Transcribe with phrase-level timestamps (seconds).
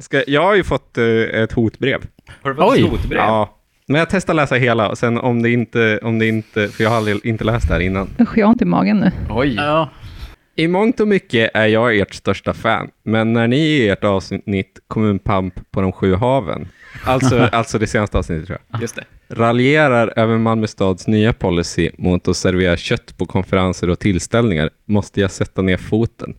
[0.00, 2.00] Ska, jag har ju fått eh, ett hotbrev.
[2.42, 2.84] Har du fått Oj.
[2.84, 3.18] ett hotbrev?
[3.20, 3.56] Ja.
[3.86, 6.90] Men jag testar läsa hela och sen om det inte, om det inte, för jag
[6.90, 8.08] har aldrig, inte läst det här innan.
[8.20, 9.12] Usch, jag har ont i magen nu.
[9.30, 9.54] Oj.
[9.54, 9.90] Ja.
[10.56, 14.78] I mångt och mycket är jag ert största fan, men när ni i ert avsnitt
[14.88, 16.68] Kommunpamp på de sju haven,
[17.04, 19.04] alltså, alltså det senaste avsnittet tror jag, Just det.
[19.28, 25.20] raljerar över Malmö stads nya policy mot att servera kött på konferenser och tillställningar måste
[25.20, 26.34] jag sätta ner foten.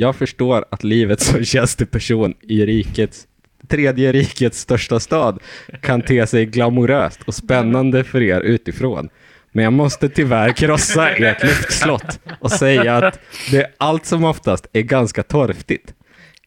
[0.00, 3.26] Jag förstår att livet som tjänsteperson i rikets,
[3.68, 5.38] tredje rikets största stad
[5.82, 9.08] kan te sig glamoröst och spännande för er utifrån.
[9.52, 13.20] Men jag måste tyvärr krossa ert luftslott och säga att
[13.50, 15.94] det allt som oftast är ganska torftigt.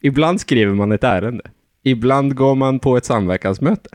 [0.02, 1.44] Ibland skriver man ett ärende.
[1.84, 3.90] Ibland går man på ett samverkansmöte.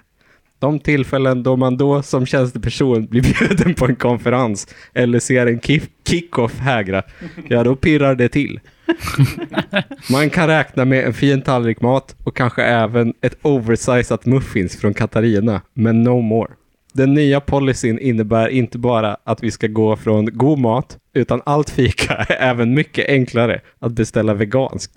[0.59, 5.61] De tillfällen då man då som tjänsteperson blir bjuden på en konferens eller ser en
[6.05, 7.02] kick-off hägra,
[7.48, 8.61] ja då pirrar det till.
[10.10, 14.94] Man kan räkna med en fin tallrik mat och kanske även ett oversized muffins från
[14.94, 16.50] Katarina, men no more.
[16.96, 21.70] Den nya policyn innebär inte bara att vi ska gå från god mat, utan allt
[21.70, 24.92] fika är även mycket enklare att beställa veganskt.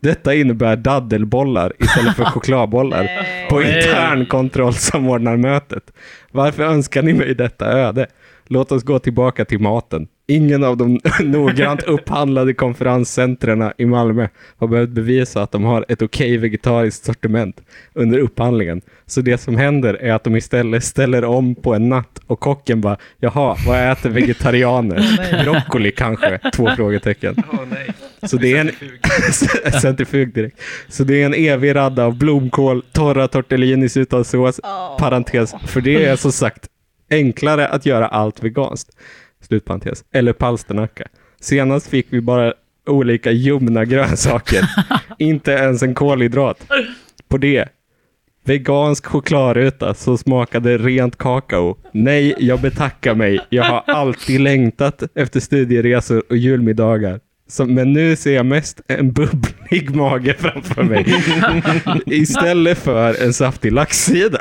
[0.00, 3.08] Detta innebär daddelbollar istället för chokladbollar
[3.50, 5.92] på internkontrollsamordnarmötet.
[6.30, 8.06] Varför önskar ni mig detta öde?
[8.46, 10.06] Låt oss gå tillbaka till maten.
[10.26, 16.02] Ingen av de noggrant upphandlade konferenscentrerna i Malmö har behövt bevisa att de har ett
[16.02, 17.60] okej vegetariskt sortiment
[17.92, 18.80] under upphandlingen.
[19.06, 22.80] Så det som händer är att de istället ställer om på en natt och kocken
[22.80, 25.44] bara, jaha, vad äter vegetarianer?
[25.44, 26.38] Broccoli kanske?
[26.54, 27.36] Två frågetecken.
[27.70, 27.90] Nej.
[28.22, 28.70] Så det är en
[29.80, 30.60] centrifug direkt.
[30.88, 34.60] Så det är en evig radda av blomkål, torra tortellinis utan sås,
[34.98, 35.54] parentes.
[35.66, 36.68] För det är som sagt
[37.12, 38.90] enklare att göra allt veganskt.
[39.40, 40.04] Slutparentes.
[40.12, 41.04] Eller palsternacka.
[41.40, 42.54] Senast fick vi bara
[42.86, 44.64] olika ljumna grönsaker.
[45.18, 46.68] Inte ens en kolhydrat.
[47.28, 47.68] På det.
[48.44, 51.76] Vegansk chokladruta som smakade rent kakao.
[51.92, 53.40] Nej, jag betackar mig.
[53.48, 57.20] Jag har alltid längtat efter studieresor och julmiddagar.
[57.52, 61.06] Så, men nu ser jag mest en bubblig mage framför mig.
[62.06, 64.38] Istället för en saftig laxsida.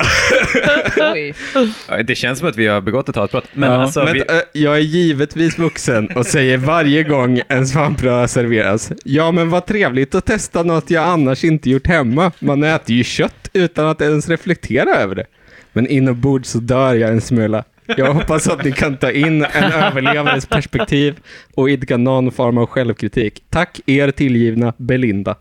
[2.06, 3.44] Det känns som att vi har begått ett hatbrott.
[3.54, 3.78] Men Ja.
[3.82, 8.92] alltså, Men, vi, äh, jag är givetvis vuxen och säger varje gång en svampröra serveras.
[9.04, 12.32] Ja, men vad trevligt att testa något jag annars inte gjort hemma.
[12.40, 15.26] Man äter ju kött utan att ens reflektera över det.
[15.74, 17.64] Men inombords så dör jag en smula.
[17.98, 21.20] Jag hoppas att ni kan ta in en överlevares perspektiv
[21.56, 23.44] och idka någon form av självkritik.
[23.50, 25.36] Tack er tillgivna Belinda.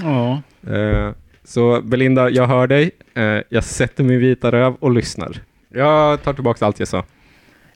[0.00, 0.42] Ja.
[0.72, 1.12] Eh,
[1.44, 2.90] så Belinda, jag hör dig.
[3.14, 5.42] Eh, jag sätter min vita röv och lyssnar.
[5.68, 7.04] Jag tar tillbaka allt jag sa.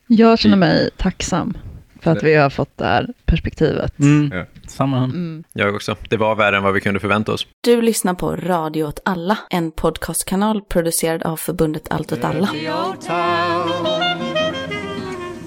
[0.07, 1.59] Jag känner mig tacksam
[2.03, 3.99] för att vi har fått det här perspektivet.
[3.99, 4.39] Mm.
[4.39, 4.45] Ja.
[4.69, 5.05] Samma.
[5.05, 5.45] Mm.
[5.53, 5.97] jag också.
[6.09, 7.47] Det var värre än vad vi kunde förvänta oss.
[7.61, 12.49] Du lyssnar på Radio åt alla, en podcastkanal producerad av förbundet Allt åt alla.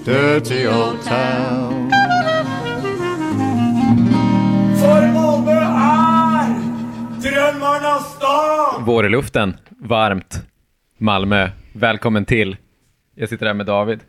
[0.04, 1.90] Dirty old town.
[4.80, 6.48] För Malmö är
[7.20, 8.82] drömmarnas stad!
[8.86, 10.46] Vår i luften, varmt,
[10.98, 11.48] Malmö.
[11.72, 12.56] Välkommen till.
[13.14, 14.00] Jag sitter här med David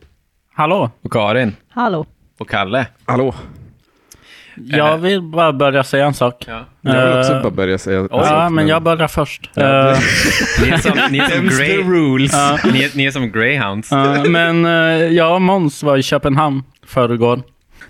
[0.54, 0.92] Hallå?
[1.02, 2.06] och Karin Hallå.
[2.40, 2.88] och Kalle.
[3.06, 3.36] Hallå?
[4.56, 6.46] Jag vill bara börja säga en sak.
[6.48, 6.66] Ja.
[6.82, 8.08] Jag vill också Eh, bara börja säga Oj.
[8.12, 9.50] Ja, men jag börjar först.
[9.54, 9.98] Ja, Eh,
[10.60, 12.34] det- Ni är som, ni är som, Them's the grey, rules.
[12.34, 12.58] Ja.
[12.74, 13.92] ni är, ni är som greyhounds.
[13.92, 14.72] Ja, men eh,
[15.14, 17.42] jag och Måns var i Köpenhamn förrgår.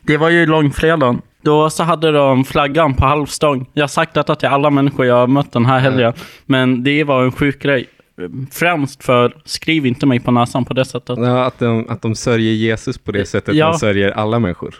[0.01, 1.21] Det var ju långfredagen.
[1.41, 3.65] Då så hade de flaggan på halvstång.
[3.73, 6.13] Jag har sagt detta till alla människor jag har mött den här helgen.
[6.45, 7.85] Men det var en sjuk grej.
[8.51, 11.17] Främst för, skriv inte mig på näsan på det sättet.
[11.19, 13.69] Ja, att, de, att de sörjer Jesus på det sättet Ja.
[13.69, 14.75] man sörjer alla människor.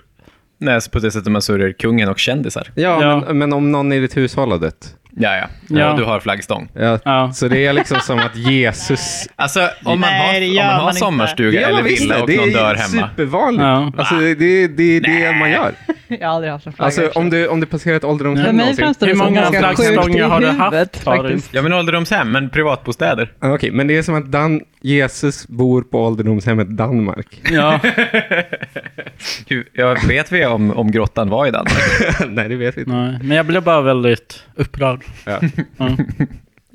[0.57, 2.67] Nej, så på det sättet man sörjer kungen och kändisar.
[2.75, 3.23] Ja, Ja.
[3.27, 4.95] Men, men om någon i ditt hushåll har dött.
[5.17, 5.45] Ja, ja.
[5.69, 5.79] Ja.
[5.79, 5.93] ja.
[5.97, 6.69] Du har flaggstång.
[6.73, 7.31] Ja, Ja.
[7.33, 9.27] Så det är liksom som att Jesus...
[9.35, 10.99] Alltså, om man Nej, det har, gör om man har man inte.
[10.99, 13.09] sommarstuga eller visst, villa och det någon är dör hemma.
[13.09, 13.63] supervanligt.
[13.63, 13.91] Ja.
[13.97, 15.73] Alltså, det, det, det är det man gör.
[16.19, 16.85] Jag har aldrig haft en flagga.
[16.85, 18.85] Alltså, om du, om du passerar ett För ålderdomshem mig någonsin.
[18.85, 21.21] framstår det Hur som många ganska flaggstångar sjukt i har du haft, huvudet Karin?
[21.23, 21.53] faktiskt.
[21.53, 23.31] Ja, men ålderdomshem, men privatbostäder.
[23.39, 27.41] Ja, Okej, men det är som att Dan, Jesus bor på ålderdomshemmet Danmark.
[27.51, 27.80] Ja,
[29.47, 31.83] Hur- Ja, vet vi om, om grottan var i Danmark?
[32.30, 32.94] Nej, det vet vi inte.
[32.94, 33.19] nej.
[33.24, 35.03] Men jag blev bara väldigt upprörd.
[35.25, 35.39] Ja.
[35.77, 35.89] Ja.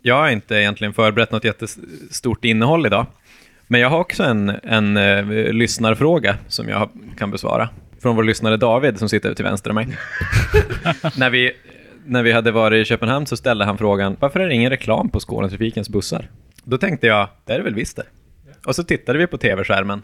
[0.02, 3.06] Jag har inte egentligen förberett något jättestort innehåll idag.
[3.66, 6.88] Men jag har också en, en eh, lyssnarfråga som jag
[7.18, 7.68] kan besvara.
[8.02, 9.86] Från vår lyssnare David som sitter till vänster om mig.
[11.16, 11.52] när, vi,
[12.06, 15.08] när vi hade varit i Köpenhamn så ställde han frågan varför är det ingen reklam
[15.08, 16.28] på Skånetrafikens bussar?
[16.64, 18.04] Då tänkte jag, det är det väl visst det.
[18.66, 20.02] Och så tittade vi på tv-skärmen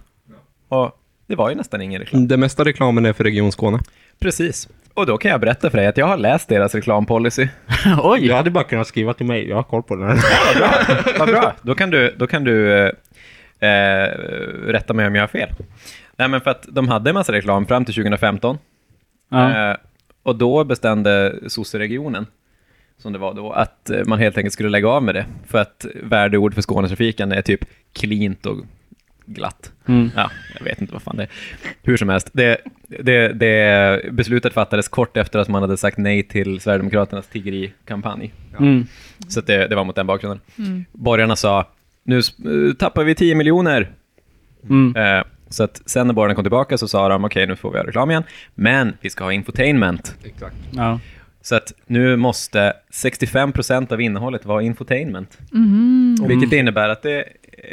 [0.68, 0.92] och
[1.26, 2.28] det var ju nästan ingen reklam.
[2.28, 3.78] Det mesta reklamen är för Region Skåne.
[4.18, 4.68] Precis.
[4.94, 7.48] Och då kan jag berätta för dig att jag har läst deras reklampolicy.
[8.02, 8.26] Oj!
[8.26, 11.18] Jag hade bara kunnat skriva till mig, jag har koll på den här.
[11.18, 11.54] Vad bra.
[11.62, 12.92] Då kan du, då kan du eh,
[13.70, 14.08] eh,
[14.66, 15.48] rätta mig om jag har fel.
[16.16, 18.58] Nej, men för att de hade en massa reklam fram till 2015.
[19.28, 19.70] Ja.
[19.70, 19.76] Eh,
[20.22, 22.26] och då bestämde sosseregionen,
[22.98, 25.26] som det var då, att eh, man helt enkelt skulle lägga av med det.
[25.46, 28.56] För att värdeord för Skånetrafiken är typ cleant och
[29.26, 29.72] glatt.
[29.86, 30.10] Mm.
[30.16, 31.30] Ja, jag vet inte vad fan det är.
[31.82, 36.22] Hur som helst, det, det, det beslutet fattades kort efter att man hade sagt nej
[36.22, 38.32] till Sverigedemokraternas tiggerikampanj.
[38.58, 38.86] Mm.
[39.28, 40.40] Så att det, det var mot den bakgrunden.
[40.92, 41.66] Borgarna sa,
[42.02, 43.90] nu eh, tappar vi 10 miljoner.
[44.68, 44.96] Mm.
[44.96, 47.78] Eh, så att sen när borgarna kom tillbaka så sa de, okej nu får vi
[47.78, 48.22] ha reklam igen,
[48.54, 50.14] men vi ska ha infotainment.
[50.24, 50.56] Exakt.
[50.70, 51.00] Ja.
[51.42, 55.38] Så att nu måste 65% av innehållet vara infotainment.
[56.28, 57.24] Vilket innebär att det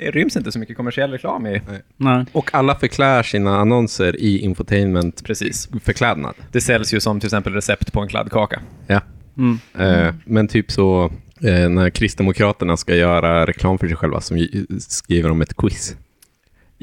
[0.10, 1.62] ryms inte så mycket kommersiell reklam i.
[1.98, 2.26] Nej.
[2.32, 5.70] Och alla förklär sina annonser i infotainment Precis.
[5.84, 6.34] förklädnad.
[6.52, 8.62] Det säljs ju som till exempel recept på en kladdkaka.
[8.88, 9.02] Ja.
[9.38, 9.60] Mm.
[9.80, 11.06] Eh, men typ så
[11.42, 15.96] eh, när Kristdemokraterna ska göra reklam för sig själva så gi- skriver de ett quiz.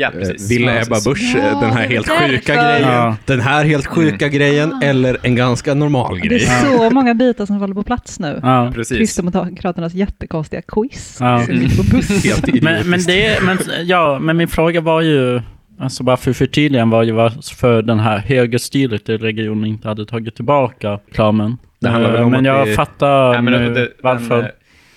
[0.00, 0.50] Ja, Eh, precis.
[0.50, 0.96] Vill Ebba.
[1.04, 3.16] Busch eh, Ja, den här det är helt sjuka grejen, Ja.
[3.26, 6.44] den här helt sjuka grejen eller en ganska normal Det grej?
[6.44, 8.40] är så många bitar som faller på plats nu.
[8.42, 8.70] Ja.
[8.74, 8.98] Precis.
[8.98, 11.16] Kristdemokraternas jättekonstiga quiz.
[11.20, 11.26] Ja.
[12.24, 15.40] Helt Men, men, det, men, ja, men min fråga var ju,
[15.80, 20.34] alltså bara för förtydligen var ju varför den här högerstyret i regionen inte hade tagit
[20.36, 21.56] tillbaka reklamen.
[21.80, 24.38] Det handlar väl om men att jag det- fattar Nej, men nu det, varför.
[24.38, 24.46] eh,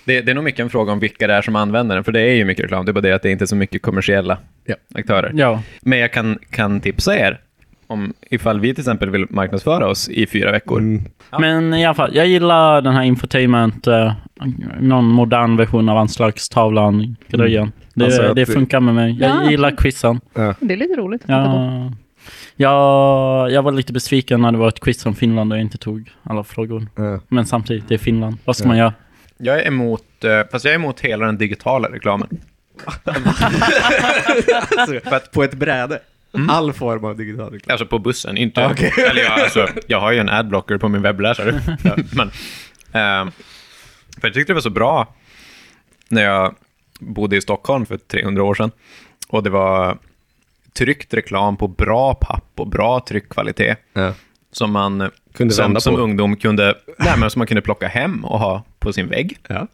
[0.04, 2.12] det, det är nog mycket en fråga om vilka det är som använder den, för
[2.12, 2.84] det är ju mycket reklam.
[2.84, 4.74] Det är bara det att det inte är så mycket kommersiella Ja.
[4.94, 5.32] aktörer.
[5.34, 5.62] ja.
[5.82, 7.40] Men jag kan, kan tipsa er
[7.86, 10.78] om ifall vi till exempel vill marknadsföra oss i fyra veckor.
[10.78, 11.02] Mm.
[11.30, 11.38] Ja.
[11.38, 14.12] Men i alla fall, jag gillar den här infotainment, eh,
[14.80, 17.72] någon modern version av anslagstavlan-grejen.
[17.94, 19.16] Det, Alltså att det det- funkar med mig.
[19.20, 20.20] Jag Ja, gillar quizen.
[20.60, 21.92] Det är lite roligt att titta på.
[22.56, 25.62] Ja, ja, jag var lite besviken när det var ett quiz från Finland och jag
[25.64, 26.86] inte tog alla frågor.
[26.96, 27.20] Ja.
[27.28, 28.36] Men samtidigt, det är Finland.
[28.44, 28.68] Vad ska Ja.
[28.68, 28.92] man göra?
[29.38, 32.40] Jag är emot, eh, fast jag är emot hela den digitala reklamen.
[35.04, 36.00] För att på ett bräde,
[36.48, 37.72] all form av digital reklam.
[37.72, 38.66] Alltså på bussen, inte...
[38.66, 38.92] Okej.
[39.10, 41.60] Eller jag, alltså, jag har ju en adblocker på min webbläsare.
[42.12, 42.30] Men,
[42.92, 43.30] ehm,
[44.20, 45.14] för jag tyckte det var så bra
[46.08, 46.54] när jag
[46.98, 48.70] bodde i Stockholm för 300 år sedan.
[49.28, 49.98] Och det var
[50.72, 53.78] tryckt reklam på bra papp och bra tryckkvalitet.
[53.92, 54.12] Ja.
[54.54, 58.62] Som man Kunde som, som ungdom kunde, nej, som man kunde plocka hem och ha
[58.78, 59.38] på sin vägg.
[59.48, 59.66] Ja.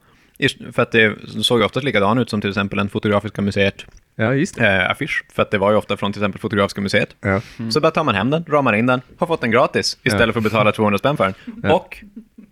[0.73, 3.85] För att det såg oftast likadan ut som till exempel en Fotografiska museet
[4.17, 5.25] ja, eh, affisch.
[5.33, 7.17] För att det var ju ofta från till exempel Fotografiska museet.
[7.21, 7.41] Ja.
[7.71, 10.33] Så bara tar man hem den, ramar in den, har fått den gratis istället Ja.
[10.33, 11.71] för att betala 200 spänn för den.
[11.71, 12.05] Och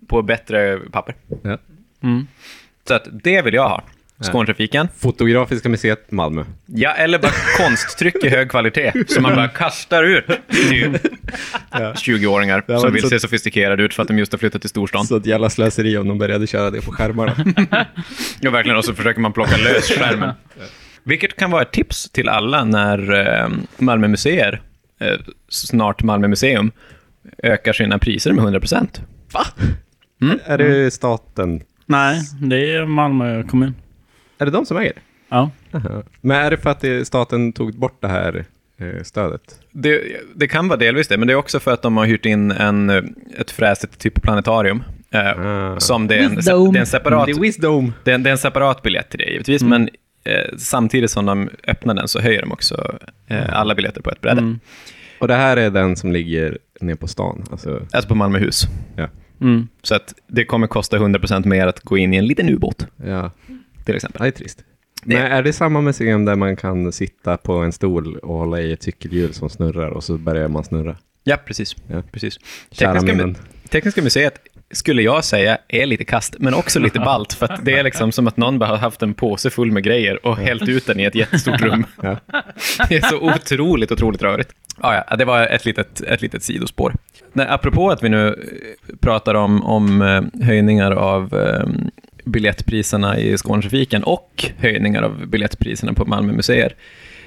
[0.07, 1.15] på bättre papper.
[2.01, 2.27] Mm.
[2.87, 3.83] Så att det vill jag ha.
[4.21, 4.87] Skånetrafiken.
[4.97, 6.43] Fotografiska museet Malmö.
[6.65, 10.97] Ja, eller bara konsttryck i hög kvalitet som man bara kastar ut till
[11.95, 14.69] 20-åringar Ja, som vill så- se sofistikerade ut för att de just har flyttat till
[14.69, 15.05] storstan.
[15.05, 17.35] Så ett jävla slöseri om de började köra det på skärmarna.
[18.41, 18.77] Ja, verkligen.
[18.77, 20.33] Och så försöker man plocka lös skärmen.
[21.03, 23.13] Vilket kan vara ett tips till alla när
[23.43, 24.61] eh, Malmö museer,
[25.01, 25.13] eh,
[25.49, 26.71] snart Malmö museum,
[27.43, 29.01] ökar sina priser med 100 procent.
[30.45, 31.61] Är det staten?
[31.85, 33.75] Nej, det är Malmö kommun.
[34.39, 35.01] Är det de som äger det?
[35.29, 35.51] Ja.
[35.73, 36.03] Aha.
[36.21, 38.45] Men är det för att det, staten tog bort det här
[38.77, 39.41] eh, stödet?
[39.71, 40.01] Det,
[40.35, 42.51] det kan vara delvis det, men det är också för att de har hyrt in
[42.51, 43.03] en, eh,
[43.37, 44.83] ett fräsigt typ planetarium.
[45.11, 45.79] Eh, Ah.
[45.79, 47.93] som det är, en, det är en separat Det är wisdom.
[48.03, 49.89] det är, en- det är en separat biljett till det givetvis, men
[50.23, 54.21] eh, samtidigt som de öppnar den så höjer de också eh, alla biljetter på ett
[54.21, 54.41] bräde.
[54.41, 54.59] Mm.
[55.19, 57.43] Och det här är den som ligger nere på stan.
[57.51, 58.63] Alltså, Alltså på Malmöhus.
[58.95, 59.07] ja.
[59.41, 59.67] Mm.
[59.83, 63.31] Så att det kommer kosta 100% mer att gå in i en liten ubåt, ja.
[63.89, 64.21] Till exempel.
[64.21, 64.63] Det är trist.
[65.03, 68.71] Men är det samma museum där man kan sitta på en stol och hålla i
[68.71, 70.95] ett cykelhjul som snurrar och så börjar man snurra?
[71.23, 71.75] Ja, precis.
[71.87, 72.03] Ja.
[72.11, 72.39] precis.
[72.71, 73.37] Kära Tekniska, minnen.
[73.69, 74.41] Tekniska museet
[74.71, 78.11] skulle jag säga är lite kast, men också lite balt, för att det är liksom
[78.11, 80.99] som att någon bara har haft en påse full med grejer och hällt ut den
[80.99, 81.85] i ett jättestort rum.
[82.01, 82.17] Ja.
[82.89, 84.53] Det är så otroligt, otroligt rörigt.
[84.81, 86.93] Ja, ja, det var ett litet, ett litet sidospår.
[87.33, 91.67] Nej, apropå att vi nu eh, pratar om, om eh, höjningar av eh,
[92.31, 96.73] biljettpriserna i Skånetrafiken och höjningar av biljettpriserna på Malmö museer.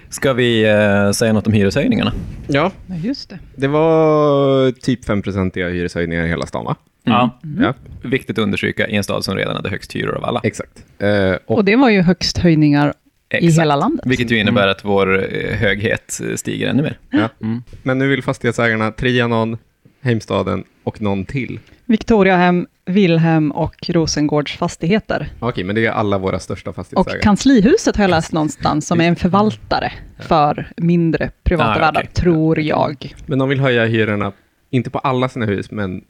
[0.08, 2.12] Ska vi eh, säga något om hyreshöjningarna?
[2.48, 3.38] ja, Ja, just det.
[3.56, 6.76] det var typ 5-procentiga hyreshöjningar i hela stan va?
[7.04, 7.38] Ja.
[7.60, 10.40] Ja, Viktigt att understryka i en stad som redan hade högst hyror av alla.
[10.44, 10.84] exakt.
[10.98, 13.60] Eh, och, Och det var ju högst höjningar i Exakt.
[13.60, 14.06] hela landet.
[14.06, 16.98] Vilket ju innebär att vår eh, höghet stiger ännu mer.
[17.10, 17.28] ja.
[17.42, 17.62] Mm.
[17.82, 19.56] Men nu vill fastighetsägarna Trianon,
[20.02, 21.60] Heimstaden och någon till.
[21.84, 25.28] Victoriahem, Wilhelm och Rosengårds fastigheter.
[25.40, 27.22] Okej, men det är alla våra största Och fastighetsägare.
[27.22, 32.12] kanslihuset har jag läst någonstans, som är en förvaltare för mindre privata Ah, värdar, okej.
[32.14, 33.14] tror jag.
[33.26, 34.32] Men de vill höja hyrorna
[34.70, 36.04] inte på alla sina hus, men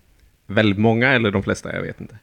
[0.47, 2.15] väldigt många eller de flesta, jag vet inte.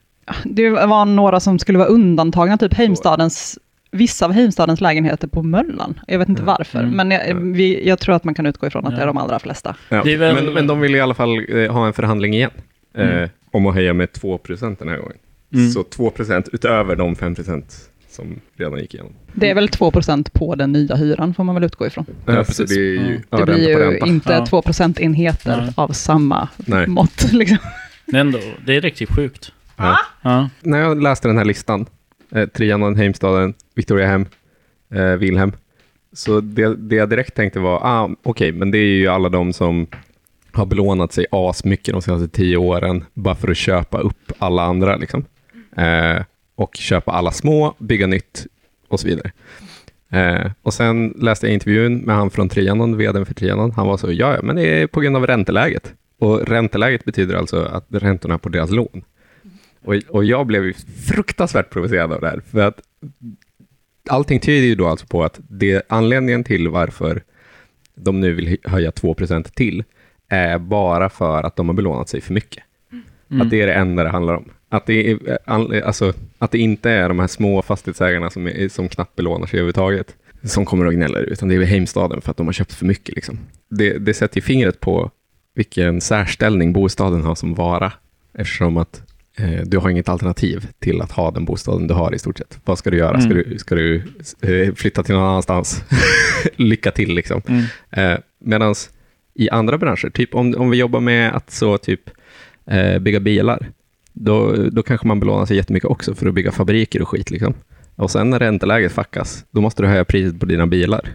[0.44, 3.58] Det var några som skulle vara undantagna, typ Heimstadens,
[3.90, 6.00] vissa av Heimstadens lägenheter på Möllan.
[6.06, 6.96] Jag vet inte varför, Mm.
[6.96, 9.38] men jag, vi, jag tror att man kan utgå ifrån att det är de allra
[9.38, 9.76] flesta.
[9.88, 12.50] Ja, väl- men, men de vill i alla fall eh, ha en förhandling igen.
[12.94, 13.28] Eh, Mm.
[13.52, 15.16] om att höja med 2% den här gången.
[15.54, 15.70] Mm.
[15.70, 17.64] Så 2% utöver de 5%
[18.10, 19.12] som redan gick igenom.
[19.34, 22.06] Det är väl 2% på den nya hyran, får man väl utgå ifrån.
[22.26, 22.70] Ja, precis.
[22.70, 23.22] Det är ju Mm.
[23.30, 24.06] ja, Det blir ju ränta.
[24.06, 24.46] inte Ja.
[24.46, 24.62] 2
[25.00, 25.72] enheter Nej.
[25.76, 26.86] av samma Nej.
[26.86, 27.28] mått.
[27.32, 27.58] Liksom.
[28.06, 29.52] Men ändå, det är riktigt sjukt.
[29.76, 29.98] Ja.
[30.22, 30.48] Ja.
[30.60, 31.86] När jag läste den här listan,
[32.32, 34.26] eh, Trianon, Heimstaden, Victoriahem,
[34.94, 35.52] eh, Wilhelm,
[36.12, 39.52] så det, det jag direkt tänkte var, ah, okej, men det är ju alla de
[39.52, 39.86] som
[40.52, 44.96] har belånat sig asmycket de senaste tio åren bara för att köpa upp alla andra.
[44.96, 45.24] Liksom.
[45.76, 46.22] Eh,
[46.54, 48.46] och köpa alla små, bygga nytt
[48.88, 49.32] och så vidare.
[50.10, 53.72] Eh, och sen läste jag intervjun med han från Trianon, vdn för Trianon.
[53.72, 55.94] Han var så, ja, ja, men det är på grund av ränteläget.
[56.18, 59.02] Och ränteläget betyder alltså att räntorna på deras lån.
[59.84, 60.72] Och, och jag blev
[61.08, 62.42] fruktansvärt provocerad av det här.
[62.50, 62.80] För att
[64.08, 67.22] allting tyder ju då alltså på att det, anledningen till varför
[67.94, 69.84] de nu vill hö- höja 2% till
[70.28, 72.64] är bara för att de har belånat sig för mycket.
[73.30, 73.42] Mm.
[73.42, 74.50] Att det är det enda det handlar om.
[74.68, 78.88] Att det, är, alltså, att det inte är de här små fastighetsägarna som, är, som
[78.88, 82.46] knappt belånar sig överhuvudtaget som kommer och gnäller, utan det är Heimstaden för att de
[82.46, 83.14] har köpt för mycket.
[83.14, 83.38] Liksom.
[83.68, 85.10] Det, det sätter ju fingret på
[85.54, 87.92] vilken särställning bostaden har som vara,
[88.34, 89.02] eftersom att
[89.64, 92.58] du har inget alternativ till att ha den bostaden du har i stort sett.
[92.64, 93.20] Vad ska du göra?
[93.20, 93.44] Ska Mm.
[93.50, 94.02] du, ska du
[94.42, 95.84] eh, flytta till någon annanstans?
[96.56, 97.42] Lycka till liksom.
[97.48, 97.64] Mm.
[97.90, 98.74] Eh, Medan
[99.34, 102.00] i andra branscher, typ om, om vi jobbar med att så typ
[102.66, 103.66] eh, bygga bilar,
[104.12, 107.30] då, då kanske man belånar sig jättemycket också för att bygga fabriker och skit.
[107.30, 107.54] Liksom.
[107.96, 111.08] Och sen när ränteläget fuckas, då måste du höja priset på dina bilar.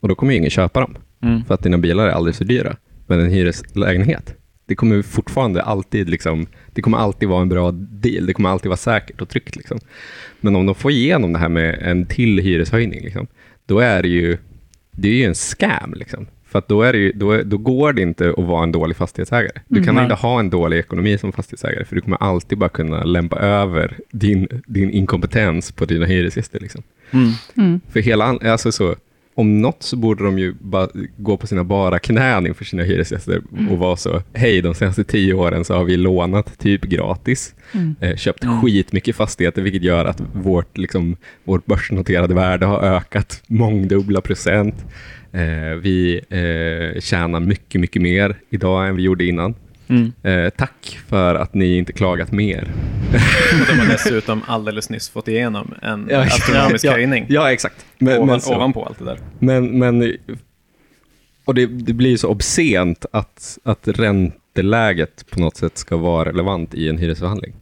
[0.00, 1.44] Och då kommer ju ingen köpa dem, Mm.
[1.44, 2.76] för att dina bilar är alldeles för dyra.
[3.06, 4.34] Men en hyreslägenhet,
[4.66, 8.26] det kommer ju fortfarande alltid, liksom, det kommer alltid vara en bra deal.
[8.26, 9.56] Det kommer alltid vara säkert och tryggt.
[9.56, 9.78] Liksom.
[10.40, 13.26] Men om de får igenom det här med en till hyreshöjning, liksom,
[13.66, 14.38] då är det ju,
[14.90, 15.94] det är ju en scam.
[15.96, 16.26] Liksom.
[16.46, 18.96] För att då, är det ju, då, då går det inte att vara en dålig
[18.96, 19.60] fastighetsägare.
[19.68, 20.02] Du kan Mm.
[20.04, 23.96] inte ha en dålig ekonomi som fastighetsägare, för du kommer alltid bara kunna lämpa över
[24.10, 26.60] din, din inkompetens på dina hyresgäster.
[26.60, 26.82] Liksom.
[27.10, 27.30] Mm.
[27.56, 27.80] Mm.
[27.92, 28.94] För hela, alltså så,
[29.34, 33.42] om något så borde de ju bara gå på sina bara knän inför sina hyresgäster
[33.70, 37.94] och vara så, hej, de senaste tio åren så har vi lånat typ gratis, Mm.
[38.00, 38.62] eh, köpt Mm.
[38.62, 44.74] skitmycket fastigheter, vilket gör att vårt, liksom, vårt börsnoterade värde har ökat mångdubbla procent.
[45.32, 49.54] Eh, vi eh, tjänar mycket, mycket mer idag än vi gjorde innan.
[49.92, 50.12] Mm.
[50.44, 52.68] Eh, tack för att ni inte klagat mer.
[53.60, 57.86] Och de har dessutom alldeles nyss fått igenom en Ja, astronomisk ja, höjning Ja, exakt.
[57.98, 59.18] Men, ovan, men så- ovanpå allt det där.
[59.38, 60.16] Men, men
[61.44, 66.28] och det, det blir ju så obscent att, att ränteläget på något sätt ska vara
[66.28, 67.52] relevant i en hyresförhandling.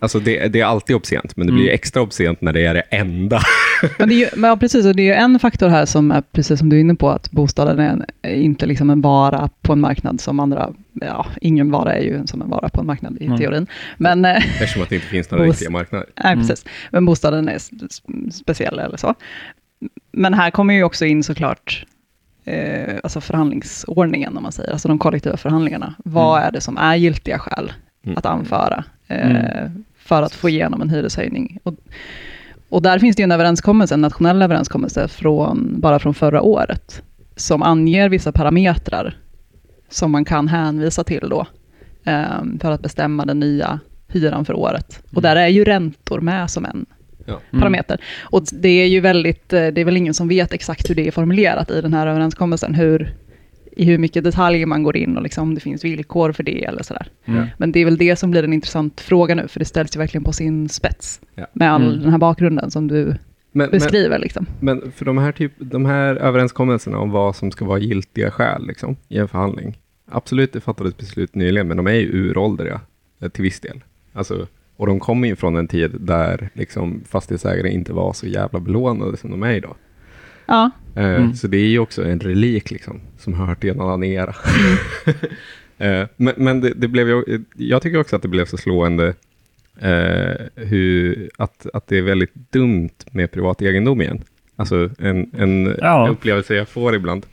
[0.00, 1.74] Alltså det, det är alltid obscent, men det blir Mm.
[1.74, 3.40] extra obscent när det är det enda.
[3.98, 6.10] Men det är ju, men ja, precis, och det är ju en faktor här som
[6.10, 9.72] är precis som du är inne på, att bostaden är, inte liksom en vara på
[9.72, 13.16] en marknad som andra, ja, ingen vara är ju som en vara på en marknad
[13.20, 13.38] i Mm.
[13.38, 13.66] teorin.
[13.96, 16.06] Men, eh, Eftersom att det inte finns några riktiga marknader.
[16.24, 16.46] nej, Mm.
[16.48, 16.64] precis.
[16.90, 17.58] Men bostaden är
[18.32, 19.14] speciell eller så.
[20.12, 21.86] Men här kommer ju också in såklart
[22.44, 25.94] eh, alltså förhandlingsordningen, om man säger, alltså de kollektiva förhandlingarna.
[26.04, 26.48] Vad Mm.
[26.48, 27.72] är det som är giltiga skäl
[28.04, 28.16] Mm.
[28.18, 29.84] att anföra eh, Mm.
[29.98, 31.58] för att få igenom en hyreshöjning?
[31.62, 31.74] Och,
[32.68, 37.02] och där finns det ju en överenskommelse, en nationell överenskommelse från, bara från förra året,
[37.36, 39.16] som anger vissa parametrar
[39.88, 41.46] som man kan hänvisa till då,
[42.04, 45.02] eh, för att bestämma den nya hyran för året.
[45.14, 46.86] Och där är ju räntor med som en
[47.28, 47.40] Ja.
[47.50, 47.60] Mm.
[47.60, 48.00] parameter.
[48.22, 51.06] Och det är ju väldigt, eh, det är väl ingen som vet exakt hur det
[51.06, 53.14] är formulerat i den här överenskommelsen, hur,
[53.78, 56.64] i hur mycket detaljer man går in och liksom, om det finns villkor för det
[56.64, 57.08] eller sådär.
[57.24, 57.46] Mm.
[57.58, 59.98] Men det är väl det som blir en intressant fråga nu, för det ställs ju
[59.98, 61.46] verkligen på sin spets Ja.
[61.52, 62.00] med all Mm.
[62.00, 63.16] den här bakgrunden som du Men,
[63.52, 64.18] men, beskriver.
[64.18, 64.46] liksom.
[64.60, 68.66] men för de här, typ, de här överenskommelserna om vad som ska vara giltiga skäl
[68.66, 69.78] liksom, i en förhandling.
[70.10, 72.80] Absolut, det fattades beslut nyligen, men de är ju uråldriga
[73.20, 73.80] eh, till viss del.
[74.12, 78.60] Alltså, och de kommer ju från en tid där liksom, fastighetsägare inte var så jävla
[78.60, 79.74] belånade som de är idag.
[80.46, 81.34] Ja, Eh, Mm.
[81.34, 84.34] Så det är ju också en relik liksom, som hör till en annan era.
[85.78, 89.14] Eh, men men det, det blev ju, jag tycker också att det blev så slående
[89.80, 94.22] eh, hur, att, att det är väldigt dumt med privat egendom igen.
[94.56, 96.08] Alltså en, en Ja.
[96.10, 97.26] upplevelse jag får ibland.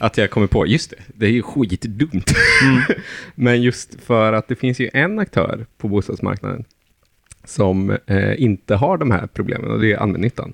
[0.00, 2.34] Att jag kommer på, just det, det är ju skitdumt.
[2.64, 2.80] Mm.
[3.34, 6.64] Men just för att det finns ju en aktör på bostadsmarknaden
[7.44, 10.52] som eh, inte har de här problemen och det är allmännyttan.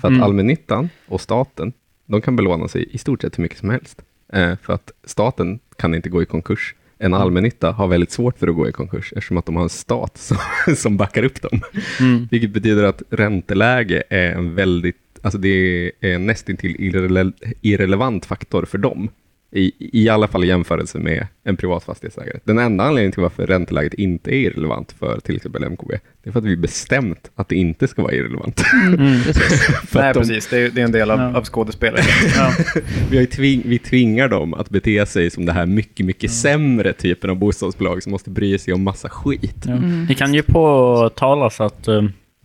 [0.00, 0.22] För att Mm.
[0.22, 1.72] allmännyttan och staten,
[2.06, 4.02] de kan belåna sig i stort sett hur mycket som helst.
[4.32, 8.48] Eh, för att staten kan inte gå i konkurs en allmännytta har väldigt svårt för
[8.48, 10.36] att gå i konkurs eftersom att de har en stat som,
[10.76, 11.60] som backar upp dem.
[12.00, 12.28] Mm.
[12.30, 18.78] Vilket betyder att ränteläge är en väldigt, alltså det är nästintill irrele irrelevant faktor för
[18.78, 19.08] dem.
[19.54, 22.38] I, I alla fall i jämförelse med en privat fastighetsägare.
[22.44, 26.32] Den enda anledningen till varför ränteläget inte är irrelevant för till exempel MKB, det är
[26.32, 28.62] för att vi bestämt att det inte ska vara irrelevant.
[28.84, 29.22] Mm.
[29.22, 29.66] Precis.
[29.86, 30.48] för Nej, de, precis.
[30.48, 31.36] Det är, det är en del av, Ja.
[31.36, 32.06] av skådespelet.
[32.36, 32.52] Ja.
[33.10, 37.30] vi, tving, vi tvingar dem att bete sig som det här mycket, mycket sämre typen
[37.30, 39.64] av bostadsbolag som måste bry sig om massa skit.
[39.66, 39.74] Ja.
[40.08, 42.02] Det kan ju påtalas att eh,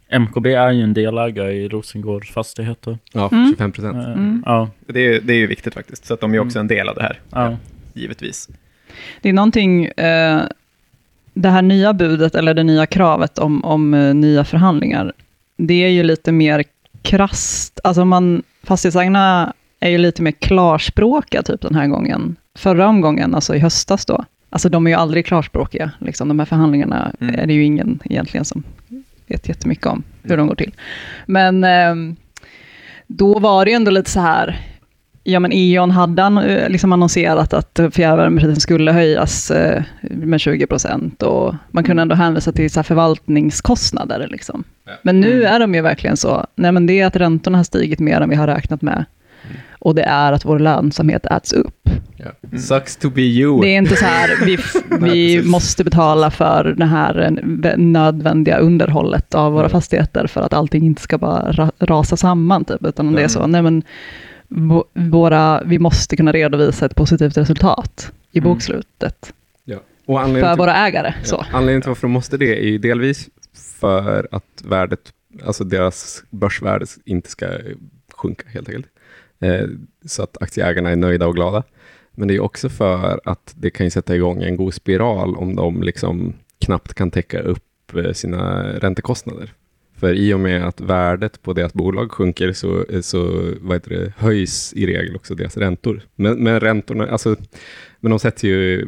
[0.10, 2.98] MKB är ju en delägare i Rosengårds fastigheter.
[3.14, 3.50] Ja, Mm.
[3.50, 3.96] 25 procent.
[3.98, 4.44] Eh, Mm.
[4.46, 6.06] Ja, Det är, det är ju viktigt faktiskt.
[6.06, 7.58] Så att de är också en del av det här, ja.
[7.94, 8.50] givetvis.
[9.22, 10.42] Det är någonting, eh,
[11.34, 15.14] det här nya budet eller det nya kravet om, om eh, nya förhandlingar,
[15.58, 16.64] det är ju lite mer
[17.02, 17.80] krasst.
[17.84, 22.36] Alltså man, fastighetsägarna är ju lite mer klarspråkiga typ den här gången.
[22.56, 25.92] Förra omgången, alltså i höstas då, alltså de är ju aldrig klarspråkiga.
[26.00, 27.36] Liksom, de här förhandlingarna Mm.
[27.40, 28.64] är det ju ingen egentligen som
[29.28, 30.74] vet jättemycket om hur de går till.
[31.26, 32.16] Men ehm,
[33.08, 34.60] då var det ju ändå lite så här,
[35.30, 40.68] Ja, men E.ON hade an, eh, liksom annonserat att fjärrvärmepriset skulle höjas eh, med 20
[40.68, 44.28] procent och man kunde ändå hänvisa till så förvaltningskostnader.
[44.32, 44.64] Liksom.
[44.86, 44.92] Ja.
[45.02, 48.00] Men nu är de ju verkligen så, nej men det är att räntorna har stigit
[48.00, 49.06] mer än vi har räknat med
[49.80, 51.90] och det är att vår lönsamhet äts upp.
[52.18, 52.58] Ja.
[52.60, 53.62] Sucks to be you.
[53.62, 54.56] Det är inte så här, vi,
[54.90, 55.52] vi precis.
[55.52, 57.30] måste betala för det här
[57.78, 59.72] nödvändiga underhållet av våra Mm.
[59.72, 63.48] fastigheter för att allting inte ska bara ra, rasa samman, typ, utan det är så,
[63.48, 63.84] nej men
[64.50, 68.50] vå- våra, vi måste kunna redovisa ett positivt resultat i Mm.
[68.54, 69.34] bokslutet
[69.66, 69.78] Ja.
[70.06, 71.14] För till- våra ägare.
[71.24, 71.36] Så.
[71.36, 73.30] Ja, anledningen till varför de måste det är ju delvis
[73.80, 75.00] för att värdet,
[75.46, 77.46] alltså deras börsvärde inte ska
[78.16, 78.88] sjunka helt enkelt.
[79.40, 79.68] Eh,
[80.06, 81.64] så att aktieägarna är nöjda och glada.
[82.12, 85.56] Men det är också för att det kan ju sätta igång en god spiral om
[85.56, 86.34] de liksom
[86.66, 89.54] knappt kan täcka upp eh, sina räntekostnader.
[89.96, 93.90] För i och med att värdet på deras bolag sjunker så, eh, så vad heter
[93.90, 96.02] det, höjs i regel också deras räntor.
[96.16, 97.36] Men, men räntorna, alltså,
[98.00, 98.88] men de sätts ju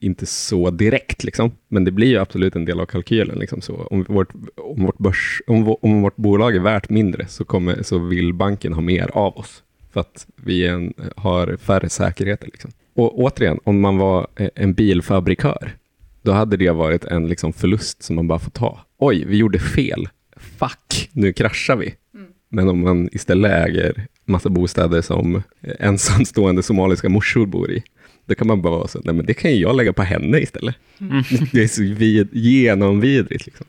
[0.00, 1.52] inte så direkt, liksom.
[1.68, 3.38] men det blir ju absolut en del av kalkylen.
[3.38, 3.60] Liksom.
[3.60, 7.82] Så om, vårt, om, vårt börs, om, om vårt bolag är värt mindre så, kommer,
[7.82, 12.46] så vill banken ha mer av oss för att vi en, har färre säkerheter.
[12.46, 12.70] Liksom.
[12.94, 15.76] Och återigen, om man var eh, en bilfabrikör,
[16.22, 18.80] då hade det varit en liksom, förlust som man bara får ta.
[18.98, 20.08] Oj, vi gjorde fel.
[20.36, 21.94] Fuck, nu kraschar vi.
[22.48, 25.42] Men om man istället äger massa bostäder som
[25.78, 27.82] ensamstående somaliska morsor bor i,
[28.26, 30.76] då kan man bara vara så, nej men det kan jag lägga på henne istället.
[31.52, 33.46] Det är så vid, genomvidrigt.
[33.46, 33.66] Liksom.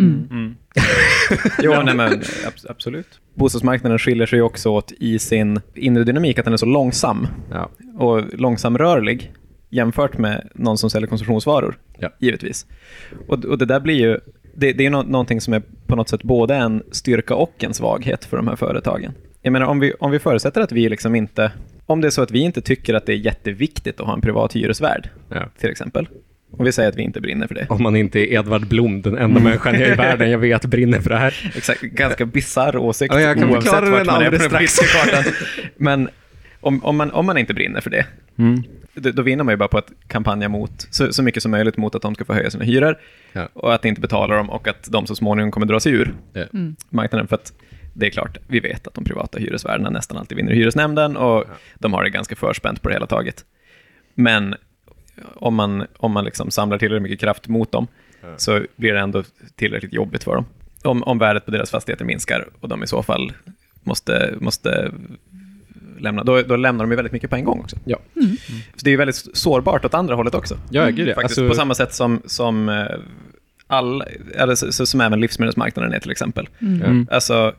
[0.00, 0.28] Mm.
[0.30, 0.56] Mm.
[1.62, 3.20] Jo, nej, men abs- absolut.
[3.34, 7.70] Bostadsmarknaden skiljer sig också åt i sin inre dynamik, att den är så långsam Ja.
[7.98, 9.32] och långsamrörlig
[9.70, 12.10] jämfört med någon som säljer konsumtionsvaror, Ja.
[12.18, 12.66] givetvis.
[13.28, 14.18] Och, och det där blir ju,
[14.54, 17.74] det, det är nå- någonting som är på något sätt både en styrka och en
[17.74, 19.12] svaghet för de här företagen.
[19.42, 21.52] Jag menar, om vi, om vi förutsätter att vi liksom inte,
[21.86, 24.20] om det är så att vi inte tycker att det är jätteviktigt att ha en
[24.20, 25.48] privat hyresvärd, Ja.
[25.60, 26.08] till exempel,
[26.50, 27.66] och vi säger att vi inte brinner för det.
[27.68, 31.10] Om man inte är Edvard Blom, den enda människan i världen jag vet brinner för
[31.10, 31.52] det här.
[31.56, 34.76] Exakt, ganska bisarr åsikt Ja, jag kan oavsett förklara vart den man är på alldeles
[34.78, 35.28] den strax.
[35.76, 36.08] Men
[36.60, 38.06] om, om, man, om man inte brinner för det,
[38.38, 38.62] Mm.
[38.94, 41.76] då, då vinner man ju bara på att kampanja mot, så, så mycket som möjligt
[41.76, 42.98] mot att de ska få höja sina hyror
[43.32, 43.48] Ja.
[43.52, 46.42] och att inte betala dem och att de så småningom kommer dra sig ur Ja.
[46.54, 46.76] Mm.
[46.90, 47.28] marknaden.
[47.28, 47.52] För att
[47.94, 51.44] det är klart, vi vet att de privata hyresvärdarna nästan alltid vinner i hyresnämnden och
[51.78, 53.44] de har det ganska förspänt på det hela taget.
[54.14, 54.54] Men
[55.34, 57.86] om man, om man liksom samlar tillräckligt mycket kraft mot dem
[58.36, 59.22] så blir det ändå
[59.56, 60.44] tillräckligt jobbigt för dem.
[60.84, 63.32] Om, om värdet på deras fastigheter minskar och de i så fall
[63.82, 64.90] måste, måste
[65.98, 67.76] lämna, då, då lämnar de ju väldigt mycket på en gång också.
[67.84, 67.98] Ja.
[68.76, 70.58] Så det är ju väldigt sårbart åt andra hållet också.
[70.70, 71.14] Ja, gud ja.
[71.14, 72.86] Faktiskt Alltså- på samma sätt som, som, eh,
[73.66, 74.02] all,
[74.34, 76.48] eller, så- som även livsmedelsmarknaden är till exempel.
[76.60, 77.06] Mm.
[77.10, 77.54] Alltså,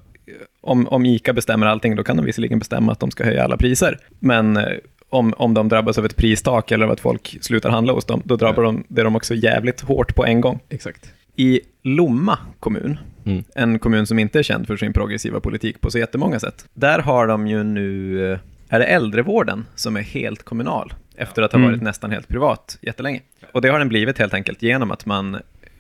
[0.62, 3.58] om, om ICA bestämmer allting, då kan de visserligen bestämma att de ska höja alla
[3.58, 3.98] priser.
[4.20, 4.78] Men eh,
[5.12, 8.22] om, om de drabbas av ett pristak eller av att folk slutar handla hos dem,
[8.26, 10.60] då drabbar de, det de också jävligt hårt på en gång.
[10.70, 11.14] Exakt.
[11.36, 13.44] I Lomma kommun, Mm.
[13.56, 17.00] en kommun som inte är känd för sin progressiva politik på så jättemånga sätt, där
[17.00, 21.60] har de ju nu, eh, är det äldrevården som är helt kommunal, efter att ha
[21.60, 21.72] Mm.
[21.72, 23.22] varit nästan helt privat jättelänge.
[23.52, 25.38] Och det har den blivit helt enkelt genom att man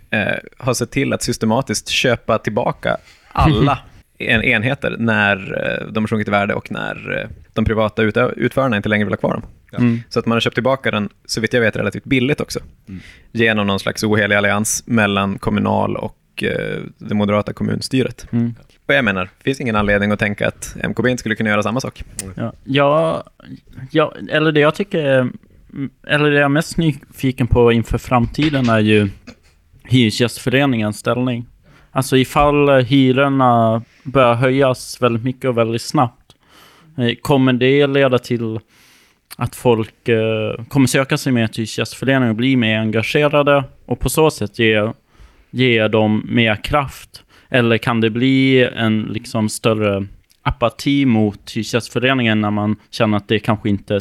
[0.09, 2.97] eh, har sett till att systematiskt köpa tillbaka
[3.31, 3.79] alla
[4.27, 8.03] en enheter när eh, de har sjunkit i värde och när eh, de privata
[8.35, 9.43] utförarna inte längre vill ha kvar dem.
[9.77, 9.99] Mm.
[10.09, 12.59] Så att man har köpt tillbaka den, så vitt jag vet, relativt billigt också.
[13.31, 18.27] Genom någon slags ohelig allians mellan kommunal och eh, det moderata kommunstyret.
[18.31, 18.53] Mm.
[18.87, 21.63] Och jag menar, det finns ingen anledning att tänka att MKB inte skulle kunna göra
[21.63, 22.03] samma sak.
[22.35, 23.23] Ja, ja,
[23.91, 25.29] ja, eller det jag tycker är
[26.07, 29.09] eller det jag är mest nyfiken på inför framtiden är ju
[29.83, 31.45] Hyresgästföreningens ställning.
[31.91, 36.35] Alltså ifall hyrorna börjar höjas väldigt mycket och väldigt snabbt.
[36.97, 38.59] eh, Kommer det leda till
[39.37, 44.09] att folk eh, kommer söka sig mer till Hyresgästföreningen och bli mer engagerade och på
[44.09, 44.91] så sätt ge,
[45.51, 47.23] ge dem mer kraft?
[47.49, 50.07] Eller kan det bli en liksom större
[50.41, 53.99] apati mot Hyresgästföreningen när man känner att det kanske inte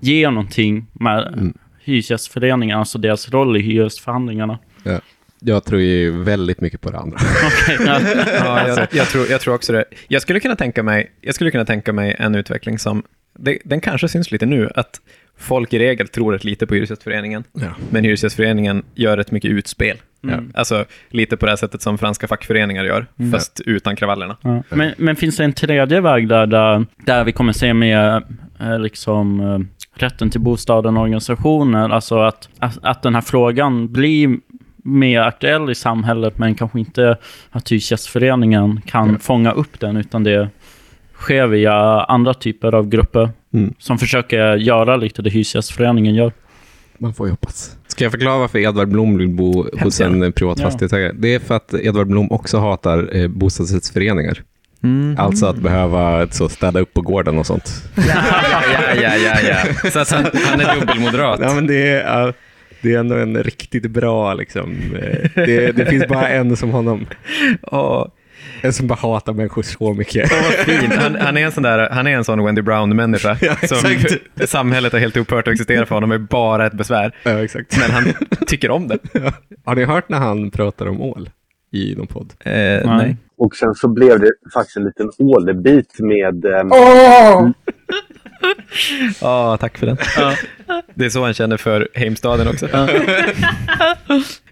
[0.00, 1.52] ger någonting med
[1.84, 4.58] Hyresgästföreningen, alltså deras roll i hyresförhandlingarna?
[4.82, 5.00] Ja.
[5.40, 7.18] Jag tror ju väldigt mycket på det andra.
[7.46, 8.00] Okej, ja.
[8.44, 9.84] Ja, jag, jag, tror, jag tror också det.
[10.08, 13.02] Jag skulle kunna tänka mig, jag skulle kunna tänka mig en utveckling som,
[13.38, 15.00] det, den kanske syns lite nu, att
[15.38, 17.66] folk i regel tror rätt lite på Hyresgästföreningen, Ja.
[17.90, 19.96] men Hyresgästföreningen gör rätt mycket utspel.
[20.24, 20.52] Mm.
[20.54, 24.36] Alltså lite på det här sättet som franska fackföreningar gör, fast utan kravallerna.
[24.42, 24.62] Ja.
[24.68, 28.22] Men, men finns det en tredje väg där, där, där vi kommer se mer
[28.60, 29.58] eh, liksom, eh,
[30.02, 31.88] rätten till bostaden och organisationer?
[31.88, 34.38] Alltså att, att, att den här frågan blir
[34.86, 37.16] mer aktuell i samhället, men kanske inte
[37.50, 40.48] att Hyresgästföreningen kan fånga upp den, utan det
[41.14, 43.74] sker via andra typer av grupper Mm.
[43.78, 46.32] som försöker göra lite det Hyresgästföreningen gör.
[46.98, 47.76] Man får ju hoppas.
[47.86, 50.64] Ska jag förklara varför Edvard Blom vill bo hos en privat Ja.
[50.64, 51.12] fastighetsägare?
[51.18, 54.42] Det är för att Edvard Blom också hatar eh, bostadsrättsföreningar.
[55.18, 57.82] Alltså att behöva så städa upp på gården och sånt.
[57.96, 58.02] Ja,
[58.72, 59.34] ja, ja, ja,
[59.82, 59.90] ja.
[59.90, 61.40] Så att han, han är dubbelmoderat.
[61.42, 62.32] Ja, men det är, ja,
[62.82, 64.72] det är ändå en riktigt bra, liksom.
[65.02, 67.06] eh, Det, det finns bara en som honom.
[67.62, 68.06] Åh,
[68.62, 70.32] En som bara hatar människor så mycket.
[70.98, 73.36] Han, han, är en sån där, han är en sån Wendy Brown-människa.
[73.40, 73.96] Ja, som
[74.46, 77.12] samhället är helt upphört att existera för honom, är bara ett besvär.
[77.22, 77.78] Ja, exakt.
[77.80, 78.04] Men han
[78.46, 78.98] tycker om det.
[79.64, 81.30] Har ni hört när han pratar om ål
[81.72, 82.32] i någon podd?
[82.44, 82.52] Eh,
[82.96, 83.16] nej.
[83.38, 86.44] Och sen så blev det faktiskt en liten ålebit med...
[86.44, 86.68] ehm,
[89.20, 89.96] Ja, tack för den.
[90.94, 92.68] Det är så han känner för Heimstaden också.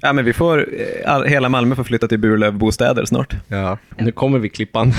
[0.01, 0.12] Ja.
[0.12, 3.35] men vi får, eh, all, hela Malmö får flytta till Burlövbostäder snart.
[3.49, 3.79] Ja.
[3.99, 4.92] Nu kommer vi klippan.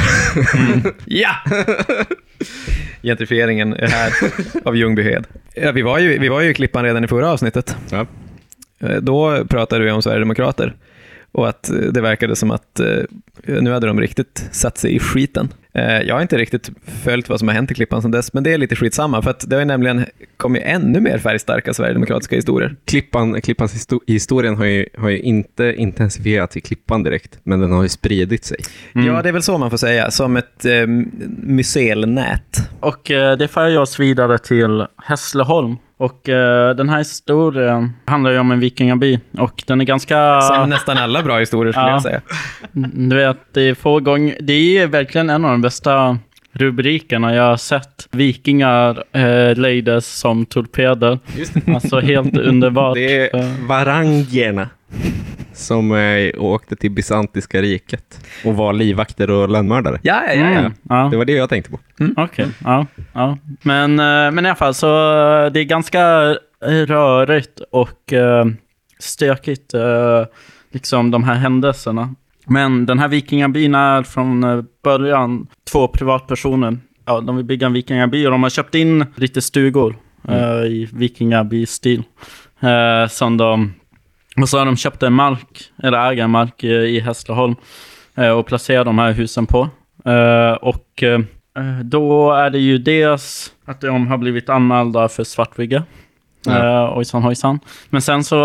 [1.06, 1.30] Ja!
[3.04, 4.13] Gentrifieringen är här
[4.63, 5.28] av Ljungbyhed.
[5.56, 7.78] Ja, vi, var ju, vi var ju i Klippan redan i förra avsnittet.
[7.91, 8.06] Ja.
[8.80, 10.76] Eh, Då pratade vi om Sverigedemokrater
[11.32, 12.82] och att eh, det verkade som att
[13.43, 15.50] nu hade de riktigt satt sig i skiten.
[15.76, 16.70] Eh, Jag har inte riktigt
[17.04, 19.30] följt vad som har hänt i Klippan sedan dess, men det är lite skitsamma, för
[19.30, 20.06] att det har ju nämligen
[20.38, 22.76] kommit ännu mer färgstarka sverigedemokratiska historier.
[22.86, 27.72] Klippan, Klippans histo- historien har ju, har ju inte intensifierats i Klippan direkt, men den
[27.72, 28.58] har ju spridit sig.
[28.94, 30.88] Ja, det är väl så man får säga, som ett eh,
[31.66, 32.70] mycelnät.
[32.80, 35.76] Och eh, det för oss vidare till Hässleholm.
[35.97, 39.19] Och eh, den här historien handlar ju om en vikingaby.
[39.38, 40.41] Och den är ganska...
[40.41, 41.91] Som nästan alla bra historier skulle Ja.
[41.91, 42.21] jag säga.
[42.93, 44.38] Du vet, det är få gånger...
[44.39, 46.17] Det är verkligen en av de bästa
[46.51, 48.08] rubrikerna jag har sett.
[48.12, 51.19] Vikingar eh, lejdes som torpeder.
[51.73, 52.95] Alltså helt underbart.
[52.95, 54.69] Det är varangierna
[55.53, 59.99] som eh, åkte till Bysantiska riket och var livvakter och lönnmördare.
[60.01, 60.51] Ja, ja, ja.
[60.51, 60.60] ja.
[60.60, 61.08] Mm, ja.
[61.12, 61.79] Det var det jag tänkte på.
[62.17, 63.38] Okej, ja, ja.
[63.62, 64.88] Men, eh, men i alla fall så
[65.53, 68.45] det är ganska rörigt och eh,
[68.99, 70.25] stökigt, eh,
[70.71, 72.15] liksom de här händelserna.
[72.45, 76.77] Men den här vikingabyn är från eh, början två privatpersoner.
[77.05, 79.95] Ja, de vill bygga en vikingaby och de har köpt in lite stugor
[80.27, 82.03] eh, i vikingaby-stil.
[82.60, 83.73] Eh, som de,
[84.41, 87.56] och så har de köpt en mark, eller äger en mark i, i Hässleholm
[88.15, 89.69] eh, och placerat de här husen på.
[90.06, 91.19] Eh, och eh,
[91.58, 95.84] Eh, Då är det ju dels att de har blivit anmälda för svartbygge.
[96.45, 96.88] Ja.
[96.88, 97.60] Uh, ojsan hojsan.
[97.89, 98.38] Men sen så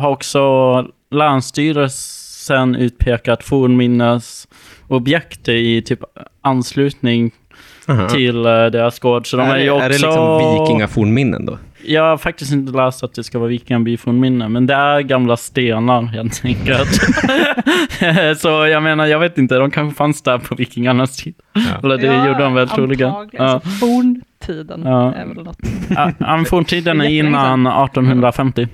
[0.00, 6.00] har också Länsstyrelsen utpekat fornminnesobjekt i typ
[6.42, 7.30] anslutning
[7.88, 8.08] Aha.
[8.08, 9.26] till eh, deras gård.
[9.26, 9.84] Så de är, är, ju också...
[9.84, 11.58] är det liksom vikingafornminnen då?
[11.90, 16.02] Jag har faktiskt inte läst att det ska vara vikingabyfornminne, men det är gamla stenar
[16.02, 16.90] helt enkelt.
[18.40, 21.34] så jag menar, jag vet inte, de kanske fanns där på vikingarnas tid.
[21.82, 23.12] Eller det gjorde de väl troligen.
[23.32, 23.44] Ja.
[23.44, 25.14] Alltså, forntiden Ja.
[25.14, 25.58] är väl något.
[25.90, 28.68] Ja, ja, men forntiden är innan 1850.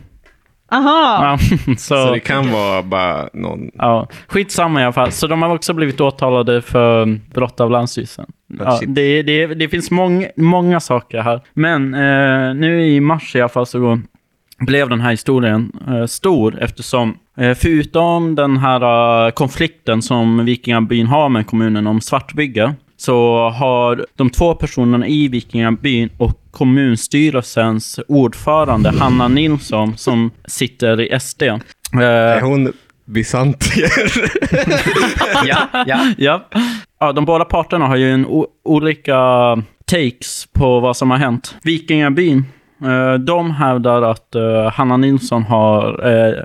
[0.73, 1.19] Aha!
[1.23, 1.39] Ja,
[1.79, 3.71] Så så, det kan vara bara någon...
[3.75, 5.13] ja, skitsamma i alla fall.
[5.13, 8.27] Så de har också blivit åtalade för brott av Länsstyrelsen.
[8.59, 11.41] Ja, det, det, det finns mång, många saker här.
[11.55, 14.01] Men eh, nu i mars i alla fall så
[14.59, 21.07] blev den här historien eh, stor eftersom eh, förutom den här eh, konflikten som Vikingabyn
[21.07, 28.91] har med kommunen om svartbygge så har de två personerna i Vikingabyn och kommunstyrelsens ordförande
[28.99, 31.43] Hanna Nilsson som sitter i SD.
[31.43, 31.59] Eh,
[32.01, 32.73] Är hon
[33.05, 34.13] bysantier?
[35.47, 36.13] Ja, ja.
[36.19, 36.45] Ja
[37.01, 38.27] ja, de båda parterna har ju en
[38.65, 39.19] olika
[39.85, 41.57] takes på vad som har hänt.
[41.63, 42.45] Vikingabyn
[42.85, 46.43] Eh, de hävdar att eh, Hanna Nilsson har eh,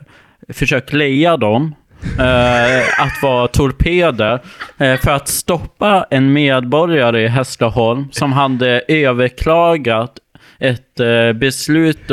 [0.53, 1.75] försökt leja dem
[2.19, 4.39] eh, att vara torpeder
[4.77, 10.13] eh, för att stoppa en medborgare i Hässleholm som hade överklagat
[10.59, 12.11] ett eh, beslut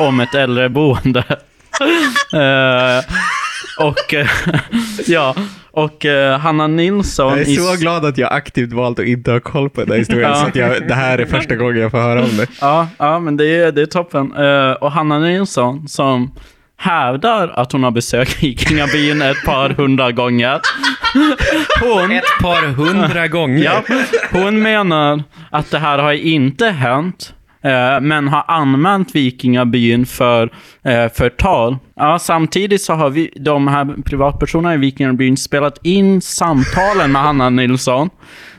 [0.00, 1.24] om ett äldreboende.
[2.34, 3.04] Eh,
[3.80, 4.26] och eh,
[5.06, 5.34] ja,
[5.70, 7.28] och eh, Hanna Nilsson...
[7.30, 9.90] Jag är i- så glad att jag aktivt valt att inte ha koll på den
[9.90, 10.34] här historien, Ja.
[10.36, 12.46] så att jag, det här är första gången jag får höra om det.
[12.60, 14.32] Ja, ja men det är, det är toppen.
[14.36, 16.32] Eh, och Hanna Nilsson som
[16.76, 20.60] hävdar att hon har besökt Vikingabyn ett par hundra gånger.
[21.80, 23.64] Hon, Ett par hundra gånger.
[23.64, 23.82] ja,
[24.32, 27.34] hon menar att det här har inte hänt.
[27.62, 30.50] Eh, Men har använt Vikingabyn för
[30.82, 31.76] eh, förtal.
[31.96, 37.50] Ja, samtidigt så har vi, de här privatpersonerna i Vikingabyn spelat in samtalen med Hanna
[37.50, 38.10] Nilsson.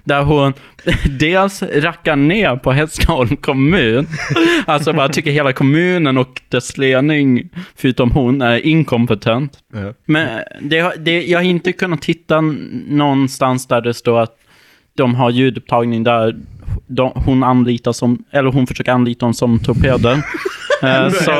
[0.03, 0.53] Där hon
[1.19, 4.07] dels rackar ner på Hässleholm kommun.
[4.65, 9.57] Alltså bara tycker hela kommunen och dess ledning, förutom hon, är inkompetent.
[10.05, 10.27] Men
[10.61, 12.41] det, det, jag har inte kunnat hitta
[12.87, 14.37] någonstans där det står att
[14.95, 16.35] de har ljudupptagning där
[16.87, 20.25] de, hon anlitar som, eller hon försöker anlita dem som torpeder.
[20.83, 21.31] Eh, så,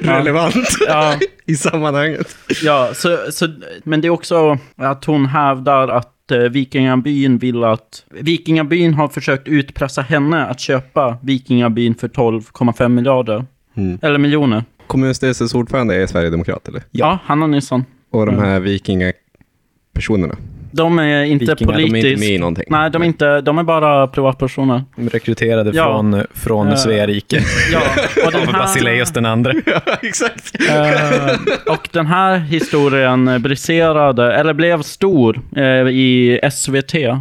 [0.00, 1.14] Relevant ja,
[1.46, 2.36] i sammanhanget.
[2.62, 3.48] ja, så, så,
[3.84, 8.04] men det är också att hon hävdar att eh, Vikingabyn vill att...
[8.10, 13.44] Vikingabyn har försökt utpressa henne att köpa Vikingabyn för 12,5 miljarder.
[13.74, 13.98] Mm.
[14.02, 14.64] Eller miljoner.
[14.86, 16.82] Kommunstyrelsens ordförande är Sverigedemokrat, eller?
[16.90, 17.84] Ja, Hanna Nilsson.
[18.10, 20.36] Och de här vikingapersonerna,
[20.70, 22.20] De är inte Vikingar, de är de är inte politiskt...
[22.20, 22.64] med i någonting.
[22.68, 24.84] Nej, de är, inte, de är bara privatpersoner.
[24.96, 25.84] De rekryterade Ja.
[25.84, 27.20] från, från Eh, Sverige.
[27.72, 27.80] Ja,
[28.26, 29.52] och den här- Basileus den andra.
[29.66, 30.52] Ja, exakt.
[30.68, 37.18] Eh, och den här historien briserade, eller blev stor eh, i SVT eh,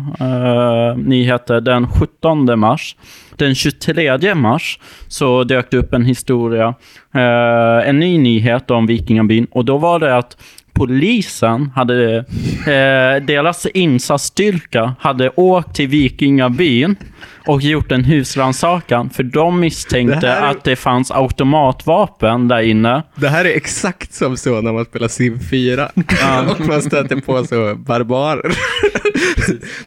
[0.98, 2.96] nyheter den 17 mars.
[3.36, 6.74] Den 23 mars så dök det upp en historia,
[7.86, 10.38] en ny nyhet om Vikingabyn och då var det att
[10.78, 16.96] polisen hade, eh, deras insatsstyrka hade åkt till Vikingabyn
[17.46, 22.62] och gjort en husrannsakan för de misstänkte Det här är- att det fanns automatvapen där
[22.62, 23.04] inne.
[23.16, 25.90] Det här är exakt som så när man spelar Sim 4
[26.50, 28.52] och man stöter på så barbarer.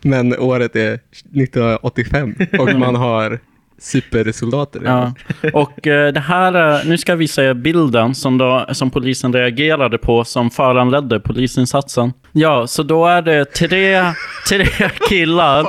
[0.09, 3.39] Men året är 1985 och man har
[3.81, 4.81] supersoldater.
[4.85, 5.15] Ja.
[5.53, 9.33] Och eh, det här, eh, nu ska jag visa er bilden som, då, som polisen
[9.33, 12.13] reagerade på som föranledde polisinsatsen.
[12.33, 14.13] Ja, så då är det tre,
[14.49, 14.65] tre
[15.09, 15.61] killar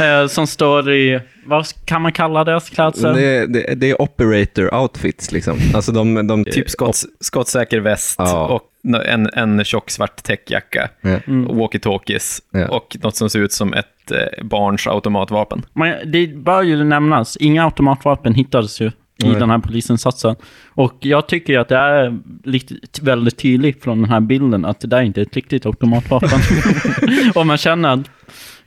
[0.00, 3.14] eh, som står i, vad kan man kalla deras klädsel?
[3.16, 5.58] Det, det, det är operator outfits liksom.
[5.74, 8.46] Alltså de, de Typ skotts, skottsäker väst Ja.
[8.46, 8.62] och
[9.06, 10.88] en, en tjock svart täckjacka.
[11.00, 11.18] Ja.
[11.26, 12.68] Walkie-talkies Ja.
[12.68, 15.62] och något som ser ut som ett eh, barns automatvapen.
[15.72, 19.34] Men det bör ju nämnas, inga automatvapen hittades ju i Nej.
[19.34, 20.36] den här polisinsatsen.
[20.74, 24.88] Och jag tycker att det är lite, väldigt tydligt från den här bilden att det
[24.88, 26.40] där inte är ett riktigt automatvapen.
[27.34, 28.10] och man känner att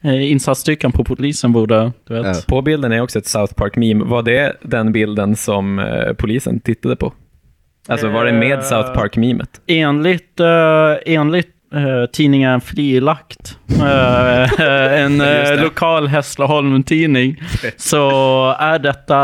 [0.02, 2.26] eh, insatsstyrkan på polisen borde, du vet.
[2.26, 2.34] Ja.
[2.48, 4.06] På bilden är också ett South Park-meme.
[4.06, 7.14] Var det den bilden som eh, polisen tittade på?
[7.88, 9.62] Alltså var det med South Park-memet?
[9.68, 10.48] Enligt, uh,
[11.06, 14.62] enligt eh, tidningen Frilagt, eh,
[15.04, 17.42] en uh, lokal Hässleholm-tidning,
[17.78, 18.10] så
[18.60, 19.16] är detta,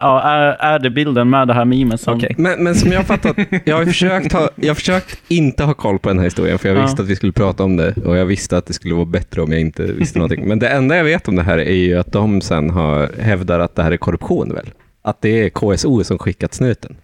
[0.00, 2.16] ja, är, är det bilden med det här memet som...
[2.16, 2.34] Okej.
[2.38, 5.74] Men, men som jag har fattat, jag har försökt, ha, jag har försökt inte ha
[5.74, 6.82] koll på den här historien, för jag Ja.
[6.82, 9.42] visste att vi skulle prata om det och jag visste att det skulle vara bättre
[9.42, 10.48] om jag inte visste någonting.
[10.48, 13.60] Men det enda jag vet om det här är ju att de sen har, hävdar
[13.60, 14.70] att det här är korruption väl?
[15.02, 16.96] Att det är KSO som skickat snuten.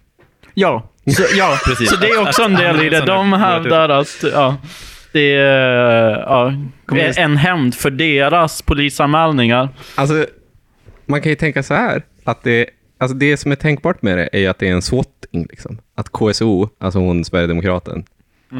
[0.53, 1.89] Ja, så, ja Precis.
[1.89, 3.05] så det är också en del i det.
[3.05, 4.57] De hävdar att ja,
[5.11, 6.53] det är ja,
[7.17, 9.69] en hämnd för deras polisanmälningar.
[9.95, 10.25] Alltså,
[11.05, 14.29] man kan ju tänka så här, att det, alltså det som är tänkbart med det
[14.33, 15.47] är ju att det är en swatting.
[15.49, 15.77] Liksom.
[15.95, 18.03] Att KSO, alltså hon Sverigedemokraten,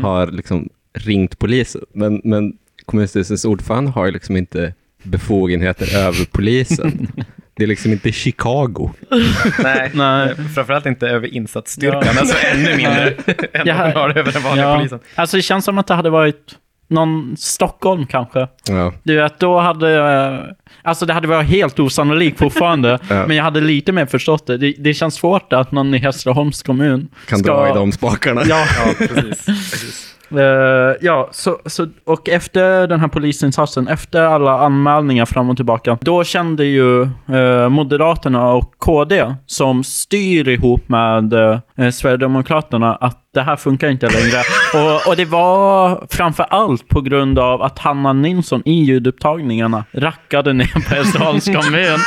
[0.02, 1.82] har liksom ringt polisen.
[1.94, 7.08] Men, men kommunstyrelsens ordförande har liksom inte befogenheter över polisen.
[7.60, 8.92] Det är liksom inte Chicago.
[9.64, 10.36] Nej, Nej.
[10.56, 12.20] framförallt inte över insatsstyrkan, Ja.
[12.20, 13.10] alltså ännu mindre
[13.54, 13.76] än Ja.
[13.78, 15.00] vad de har över den vanliga Ja, polisen.
[15.16, 16.56] alltså det känns som att det hade varit
[16.88, 18.48] någon Stockholm kanske.
[18.70, 18.94] Ja.
[19.04, 19.96] Du vet, då hade...
[19.98, 20.40] eh,
[20.82, 23.00] Alltså det hade varit helt osannolikt fortfarande.
[23.10, 23.28] Ja.
[23.28, 24.58] Men jag hade lite mer förstått det.
[24.58, 24.74] det.
[24.80, 27.54] Det känns svårt att någon i Hässleholms kommun Kan ska...
[27.54, 28.42] dra i de spakarna.
[28.46, 29.46] Ja, Ja, precis.
[29.46, 30.16] precis.
[30.32, 35.98] Eh, ja, så, så, och efter den här polisinsatsen, efter alla anmälningar fram och tillbaka,
[36.02, 43.42] då kände ju eh, Moderaterna och KD, som styr ihop med eh, Sverigedemokraterna, att det
[43.42, 44.42] här funkar inte längre.
[44.74, 50.54] och, och det var framför allt på grund av att Hanna Nilsson i ljudupptagningarna rackade
[50.54, 52.00] ner på Hässleholms kommun.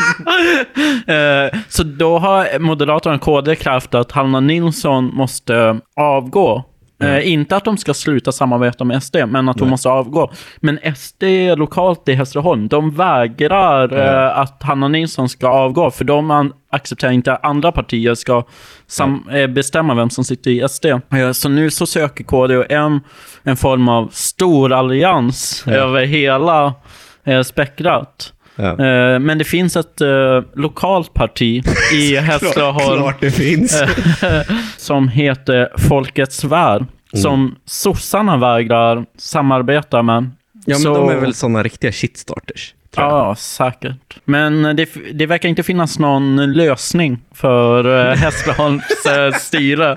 [1.53, 6.65] eh, så då har Moderaterna och KD krävt att Hanna Nilsson måste avgå.
[7.03, 10.33] Eh, inte att de ska sluta samarbeta med SD, men att hon måste avgå.
[10.61, 11.23] Men SD
[11.57, 17.33] lokalt i Hässleholm, de vägrar eh, att Hanna Nilsson ska avgå, för de accepterar inte
[17.33, 18.45] att andra partier ska
[19.33, 20.87] eh, bestämma vem som sitter i SD.
[21.33, 23.01] Så nu så söker KD en,
[23.43, 26.75] en form av stor allians över hela
[27.25, 28.33] eh, spektrat.
[28.57, 28.71] Ja.
[28.71, 31.63] Eh, men det finns ett eh, lokalt parti
[31.95, 33.83] i Hässleholm Klart det finns.
[34.77, 36.85] som heter Folkets Värld.
[37.15, 40.31] Som sossarna vägrar samarbeta med.
[40.53, 42.75] Ja, men Så- de är väl sådana riktiga shitstarters.
[42.97, 44.17] Ja, säkert.
[44.25, 49.97] Men det, det verkar inte finnas någon lösning för eh, Hässleholms eh, styre.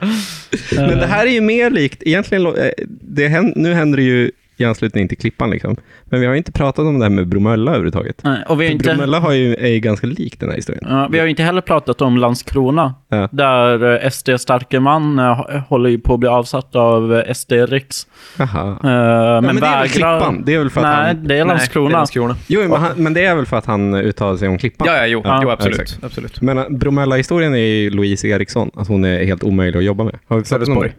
[0.76, 2.70] Men det här är ju mer likt, egentligen, eh,
[3.02, 5.76] det nu händer det ju i anslutning till Klippan, liksom.
[6.06, 8.22] men vi har inte pratat om det här med Bromölla överhuvudtaget.
[8.24, 10.84] Nej, Och vi har, inte, Bromölla har ju, är ju ganska lik den här historien.
[10.90, 12.94] ja, vi har ju inte heller pratat om Landskrona.
[13.10, 13.30] Ja.
[13.32, 15.34] Där eh, SD starke man eh,
[15.68, 18.08] håller ju på att bli avsatt av eh, SD Riks.
[18.38, 18.78] Jaha.
[18.84, 18.90] Eh,
[19.36, 20.20] Ja, men men det är väl vägrar...
[20.20, 20.44] Klippan?
[20.46, 21.28] Det är väl för att Nej, han...
[21.28, 21.90] det är Nej, Landskrona.
[21.90, 22.36] det är Landskrona.
[22.48, 24.88] Jo, men, han, men det är väl för att han uttalar sig om Klippan?
[24.88, 25.80] Ja, ja, jo, Ja, jo absolut.
[25.80, 26.04] exakt.
[26.04, 26.42] absolut.
[26.42, 30.14] Men Bromölla-historien är ju Louise Eriksson, att hon är helt omöjlig att jobba med.
[30.28, 30.90] Har vi pratat om Sölvesborg.
[30.90, 30.96] det?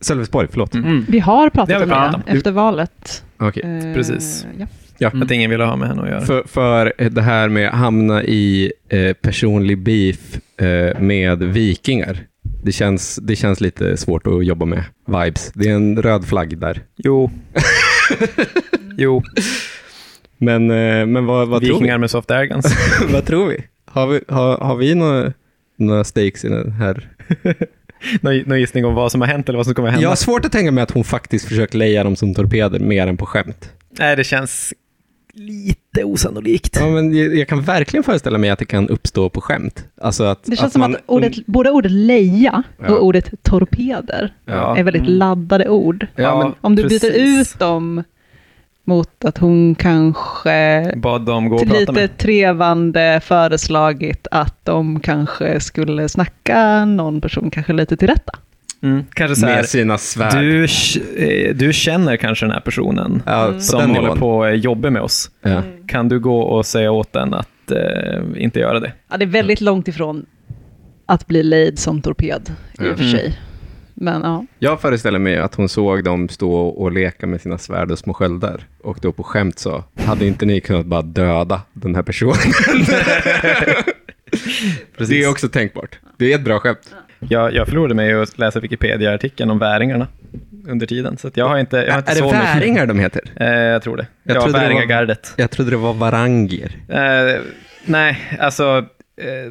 [0.00, 0.74] Sölvesborg, förlåt.
[0.74, 1.06] Mm.
[1.08, 3.24] Vi har Det pratat har vi om det efter valet.
[3.38, 3.62] Okej.
[3.62, 4.46] Eh, Precis.
[4.98, 5.10] Ja.
[5.22, 6.20] Att ingen ville ha med henne att göra.
[6.20, 12.26] För, för det här med att hamna i eh, personlig beef eh, med vikingar,
[12.64, 15.52] det känns, det känns lite svårt att jobba med vibes.
[15.54, 16.82] Det är en röd flagg där.
[16.96, 17.30] Jo.
[18.96, 19.22] jo,
[20.38, 21.78] Men, eh, men vad, vad, tror vi?
[21.78, 22.76] vikingar med soft guns.
[23.12, 23.64] vad tror vi?
[23.86, 25.32] Har vi, har, har vi några,
[25.76, 27.08] några stakes i den här?
[28.20, 30.02] Någon någon gissning om vad som har hänt eller vad som kommer hända?
[30.02, 33.06] Jag har svårt att tänka mig att hon faktiskt försöker leja dem som torpeder mer
[33.06, 33.70] än på skämt.
[33.90, 34.74] Nej, det känns
[35.34, 36.76] lite osannolikt.
[36.80, 39.84] Ja, men jag, jag kan verkligen föreställa mig att det kan uppstå på skämt.
[40.00, 42.88] Alltså att, Det känns som man- att ordet, både ordet leja Ja.
[42.94, 44.76] och ordet torpeder Ja.
[44.78, 46.06] är väldigt laddade ord.
[46.16, 47.52] Ja, men Om du byter precis.
[47.54, 48.04] ut dem
[48.88, 52.18] mot att hon kanske Bad dem gå och prata lite med.
[52.18, 58.32] trevande föreslagit att de kanske skulle snacka någon person kanske lite till rätta.
[58.82, 59.04] Mm.
[59.14, 60.32] Kanske så här, med sina svärd.
[60.38, 64.18] du, eh, du känner kanske den här personen ja, som håller nivån.
[64.18, 65.30] på och jobbar med oss.
[65.42, 65.62] Ja.
[65.86, 68.92] Kan du gå och säga åt den att eh, inte göra det?
[69.10, 70.26] Ja, det är väldigt långt ifrån
[71.06, 73.10] att bli lejd som torped i och för Mm.
[73.10, 73.38] sig.
[74.00, 77.90] Men ja, Jag föreställer mig att hon såg dem stå och leka med sina svärd
[77.90, 81.94] och små sköldar och då på skämt sa, hade inte ni kunnat bara döda den
[81.94, 82.34] här personen?
[85.08, 85.98] det är också tänkbart.
[86.16, 86.94] Det är ett bra skämt.
[87.18, 90.06] Jag, jag förlorade mig att läsa Wikipedia-artikeln om väringarna
[90.68, 92.86] under tiden, så att jag har inte, jag har inte är det så mycket- väringar
[92.86, 93.22] de heter?
[93.36, 94.06] Eh, jag tror det.
[94.22, 95.32] Jag ja, trodde det var- väringagardet.
[95.36, 96.72] Jag trodde det var varangier.
[96.88, 97.40] Eh,
[97.84, 98.84] nej, alltså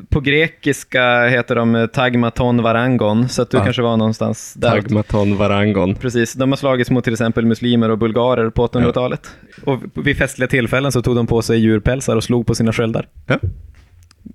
[0.09, 3.63] på grekiska heter de eh, Tagmaton Varangon, så att du Ja.
[3.63, 4.69] kanske var någonstans där.
[4.69, 5.95] Tagmaton varangon.
[5.95, 9.29] Precis, de har slagits mot till exempel muslimer och bulgarer på 800-talet.
[9.65, 13.07] Och vid festliga tillfällen så tog de på sig djurpälsar och slog på sina sköldar.
[13.27, 13.39] Ja.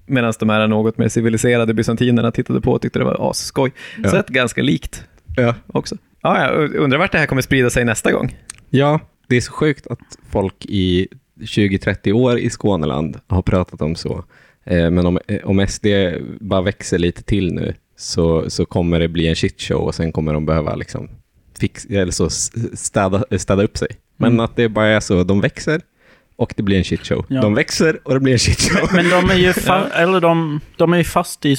[0.07, 3.73] Medan de här något mer civiliserade bysantinerna tittade på och tyckte det var asskoj.
[4.03, 4.11] Ja.
[4.11, 5.05] Så ett ganska likt
[5.37, 5.55] Ja.
[5.67, 5.97] också.
[6.23, 8.37] Ja, jag undrar vart det här kommer sprida sig nästa gång.
[8.71, 9.99] ja, det är så sjukt att
[10.31, 11.09] folk i
[11.41, 14.25] 20-30 år i Skåneland har pratat om så.
[14.65, 15.87] Eh, Men om, eh, om SD
[16.41, 20.35] bara växer lite till nu så, så kommer det bli en shitshow och sen kommer
[20.35, 21.09] de behöva liksom
[21.61, 22.31] fix, eller så
[22.75, 23.89] städa, städa upp sig.
[24.17, 24.41] Men Mm.
[24.45, 25.81] att det bara är så, de växer
[26.37, 27.25] och det blir en shitshow.
[27.29, 27.41] Ja.
[27.41, 28.89] De växer och det blir en shitshow.
[28.93, 31.57] Men de är ju, fa- eller de, de är fast i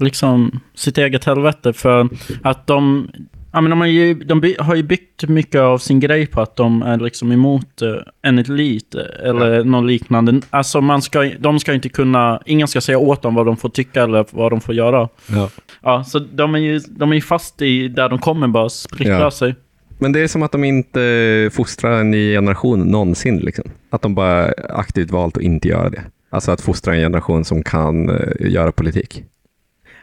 [0.00, 2.08] liksom, sitt eget helvete för
[2.42, 3.10] att de,
[3.54, 6.56] ja, men de, har ju, de har ju byggt mycket av sin grej på att
[6.56, 10.40] de är liksom emot eh, en elit eh, eller något liknande.
[10.50, 13.68] Alltså man ska, de ska inte kunna, ingen ska säga åt dem vad de får
[13.68, 15.08] tycka eller vad de får göra.
[15.32, 15.50] Ja.
[15.82, 19.20] Ja, så de är ju, de är ju fast i där de kommer bara splittra
[19.20, 19.30] Ja.
[19.30, 19.54] sig.
[19.98, 23.36] Men det är som att de inte fostrar en ny generation någonsin.
[23.38, 23.64] Liksom.
[23.90, 26.02] Att de bara aktivt valt att inte göra det.
[26.30, 29.24] Alltså att fostra en generation som kan eh, göra politik.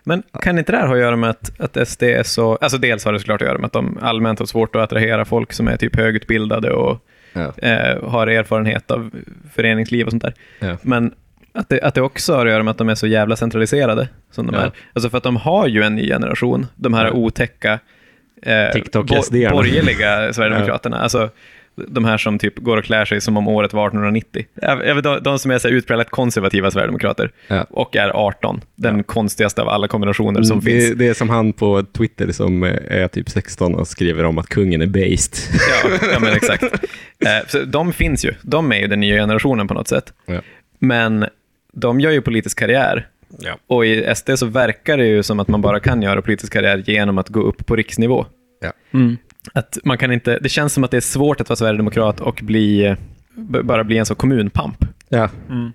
[0.04, 2.56] Men kan inte det här ha att göra med att, att SD är så...
[2.56, 5.26] Alltså dels har det såklart att göra med att de allmänt har svårt att attrahera
[5.26, 7.54] folk som är typ högutbildade och Ja.
[7.58, 9.12] eh, har erfarenhet av
[9.56, 10.34] föreningsliv och sånt där.
[10.60, 10.78] Ja.
[10.82, 11.14] Men
[11.54, 14.08] att det, att det också har att göra med att de är så jävla centraliserade
[14.32, 14.62] som de Ja.
[14.62, 14.72] är.
[14.94, 17.80] Alltså för att de har ju en ny generation, de här otäcka
[18.44, 19.52] eh, TikTok-SD-arna.
[19.52, 20.98] borgerliga Sverigedemokraterna.
[20.98, 21.30] Alltså,
[21.76, 24.46] de här som typ går och klär sig som om året var 1890.
[24.62, 27.66] Jag, jag vet, de, de som är så här utpräglat konservativa Sverigedemokrater Ja.
[27.70, 28.62] och är 18.
[28.76, 30.94] Den konstigaste av alla kombinationer som det, finns.
[30.96, 34.48] det är som han på Twitter som eh, är typ 16 och skriver om att
[34.48, 35.34] kungen är based.
[35.84, 36.64] Ja, ja men exakt.
[37.26, 38.34] Eh, så de finns ju.
[38.42, 40.14] De är ju den nya generationen på något sätt.
[40.26, 40.42] Ja.
[40.80, 41.26] Men
[41.74, 43.08] de gör ju politisk karriär.
[43.40, 43.58] Ja.
[43.68, 46.84] Och i SD så verkar det ju som att man bara kan göra politisk karriär
[46.86, 48.26] genom att gå upp på riksnivå.
[48.94, 49.18] Mm.
[49.54, 52.40] Att man kan inte, det känns som att det är svårt att vara sverigedemokrat och
[52.44, 52.98] bli, eh,
[53.64, 54.86] bara bli en så kommunpamp.
[55.10, 55.30] Ja.
[55.50, 55.72] Mm.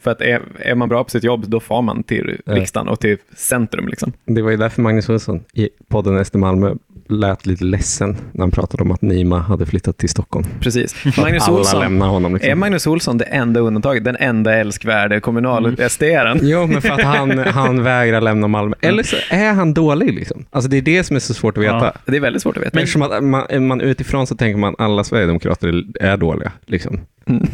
[0.00, 3.00] För att är, är man bra på sitt jobb, då far man till riksdagen och
[3.00, 3.88] till centrum.
[3.88, 4.12] Liksom.
[4.24, 6.74] Det var ju därför Magnus Olsson i podden SD Malmö
[7.10, 10.46] lät lite ledsen när han pratade om att Nima hade flyttat till Stockholm.
[10.60, 11.04] Precis.
[11.16, 12.34] Magnus Alla Olsson, lämnar honom.
[12.34, 12.50] Liksom.
[12.50, 14.04] är Magnus Olsson det enda undantaget?
[14.04, 16.38] Den enda älskvärde kommunal-SDaren?
[16.42, 18.74] Jo, men för att han, han vägrar lämna Malmö.
[18.80, 20.14] Eller så är han dålig.
[20.14, 20.44] Liksom.
[20.50, 21.84] Alltså det är det som är så svårt att veta.
[21.84, 21.92] Ja.
[22.06, 22.70] Det är väldigt svårt att veta.
[22.74, 26.52] Men Eftersom att man, man utifrån så tänker man alla sverigedemokrater är dåliga.
[26.66, 27.00] Liksom.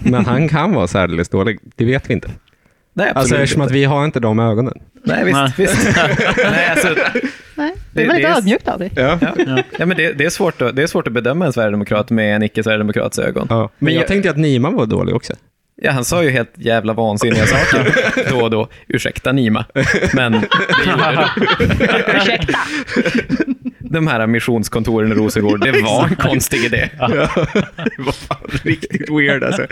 [0.04, 2.28] Men han kan vara särdeles dålig, det vet vi inte.
[2.28, 3.72] Nej, absolut Alltså eftersom inte.
[3.72, 4.74] att vi har inte de ögonen.
[5.04, 5.36] Nej, visst.
[5.36, 5.52] Nej.
[5.56, 5.96] visst.
[6.36, 6.94] Nej, alltså,
[7.54, 8.90] Nej, det är väldigt ödmjukt av dig.
[8.96, 9.18] Ja.
[9.20, 9.62] ja.
[9.78, 12.36] Ja, men det, det, är svårt att, det är svårt att bedöma en sverigedemokrat med
[12.36, 13.46] en icke-sverigedemokrats ögon.
[13.50, 13.70] Ja.
[13.78, 15.32] Men jag tänkte att Nima var dålig också.
[15.82, 17.92] Ja, han sa ju helt jävla vansinniga saker
[18.30, 18.68] då och då.
[18.88, 19.64] Ursäkta Nima,
[20.14, 20.38] men det
[20.86, 21.28] gjorde
[21.68, 22.16] du.
[22.16, 22.58] Ursäkta.
[23.96, 26.90] de här missionskontoren i Rosengård, det var en konstig idé.
[26.98, 29.66] Det var fan riktigt weird alltså.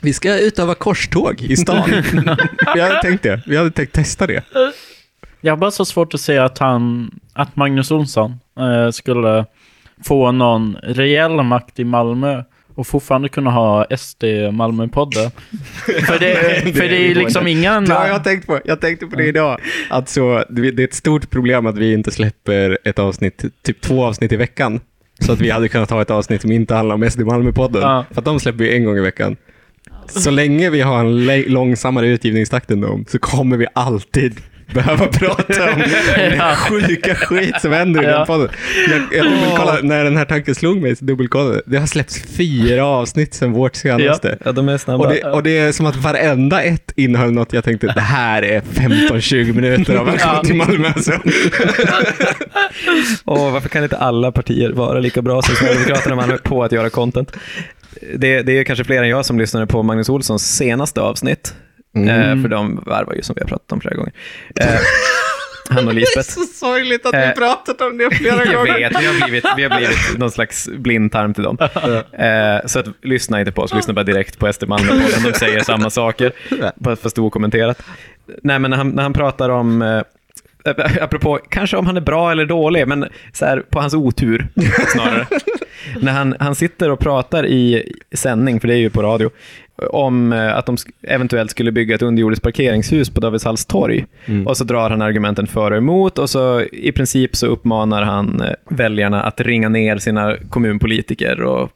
[0.00, 1.90] Vi ska utöva korståg i stan.
[2.74, 3.40] Vi hade tänkt det.
[3.46, 4.44] Vi hade tänkt testa det.
[5.40, 9.46] Jag har bara så svårt att se att han, att Magnus Olsson eh, skulle
[10.04, 12.42] få någon reell makt i Malmö
[12.74, 15.30] och fortfarande kunna ha SD Malmö-podden.
[16.06, 17.84] för det, för det är ju liksom ingen...
[17.84, 18.60] Det har jag tänkt på.
[18.64, 19.60] Jag tänkte på det idag.
[19.90, 24.04] Att så, det är ett stort problem att vi inte släpper ett avsnitt, typ två
[24.04, 24.80] avsnitt i veckan.
[25.18, 27.82] Så att vi hade kunnat ha ett avsnitt som inte handlar om SD Malmö-podden.
[27.82, 28.04] Ja.
[28.10, 29.36] För att de släpper vi en gång i veckan.
[30.06, 34.40] Så länge vi har en långsammare utgivningstakt än dem så kommer vi alltid
[34.72, 35.78] behöva prata om
[36.16, 38.48] den sjuka skit som händer i den podden.
[38.90, 41.62] Jag, jag när den här tanken slog mig så dubbelkollade.
[41.66, 44.38] Det har släppts fyra avsnitt sedan vårt senaste.
[44.44, 45.04] Ja, de är snabba.
[45.04, 48.42] Och det, och det är som att varenda ett innehöll något jag tänkte, det här
[48.42, 50.88] är 15-20 minuter av Välkommen till Malmö.
[50.88, 51.12] Alltså.
[53.24, 56.72] Åh, varför kan inte alla partier vara lika bra som Sverigedemokraterna man är på att
[56.72, 57.32] göra content?
[58.16, 61.54] Det, det är kanske fler än jag som lyssnade på Magnus Olssons senaste avsnitt.
[61.96, 64.12] Eh, för de varvar ju som vi har pratat om flera gånger.
[64.60, 64.66] Eh,
[65.70, 66.30] han och Lisbeth.
[66.54, 70.18] sorgligt att vi pratat om det flera Jag vet, vi har blivit, vi har blivit
[70.18, 71.58] någon slags blindtarm till dem.
[72.12, 75.32] Eh, så att, lyssna inte på oss, lyssna bara direkt på SD Malmö-podden.
[75.32, 76.32] De säger samma saker,
[77.02, 77.82] fast okommenterat.
[78.42, 80.02] Nej, men när han, när han pratar om, eh,
[81.00, 84.48] apropå, kanske om han är bra eller dålig, men så här, på hans otur
[84.92, 85.26] snarare.
[86.00, 89.30] när han, han sitter och pratar i sändning, för det är ju på radio,
[89.90, 94.04] om eh, att de eventuellt skulle bygga ett underjordiskt parkeringshus på Davidshalls torg.
[94.46, 98.40] Och så drar han argumenten för och emot och så i princip så uppmanar han
[98.40, 101.70] eh, väljarna att ringa ner sina kommunpolitiker och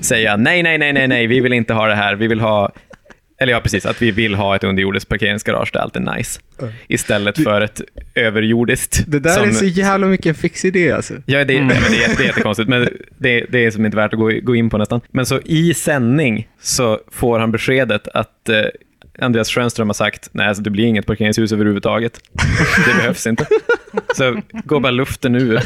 [0.00, 2.72] säga nej, nej, nej, nej, nej, vi vill inte ha det här, vi vill ha
[3.40, 6.40] eller ja, precis, att vi vill ha ett underjordiskt parkeringsgarage där allt är nice.
[6.88, 7.80] Istället för ett
[8.14, 9.04] överjordiskt.
[9.06, 11.14] Det där som, är så jävla mycket en fix idé alltså.
[11.26, 12.88] Ja, det, nej, men det, är, det är jättekonstigt, men
[13.18, 15.00] det, det är som inte värt att gå, gå in på nästan.
[15.10, 18.64] Men så i sändning så får han beskedet att eh,
[19.18, 22.20] Andreas Schönström har sagt, nej, alltså, det blir inget parkeringshus överhuvudtaget.
[22.86, 23.46] Det behövs inte.
[24.16, 25.60] Så går bara luften ur.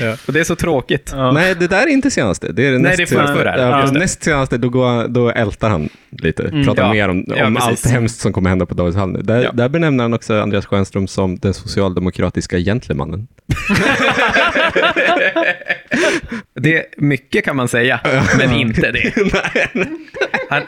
[0.00, 0.16] Ja.
[0.26, 1.12] Och det är så tråkigt.
[1.34, 2.52] Nej, det där är inte senaste.
[2.52, 3.38] Det är det Nej, näst det är förra, senaste.
[3.44, 3.58] förra.
[3.80, 6.42] Ja, näst senaste, då, går, då ältar han lite.
[6.64, 6.92] Pratar Ja.
[6.92, 9.22] mer om, om allt hemskt som kommer hända på Davidshall nu.
[9.22, 9.50] Där, Ja.
[9.52, 13.26] där benämner han också Andreas Schönström som den socialdemokratiska gentlemannen.
[16.60, 18.00] Det är mycket kan man säga,
[18.38, 19.12] men inte det.
[20.50, 20.62] Han,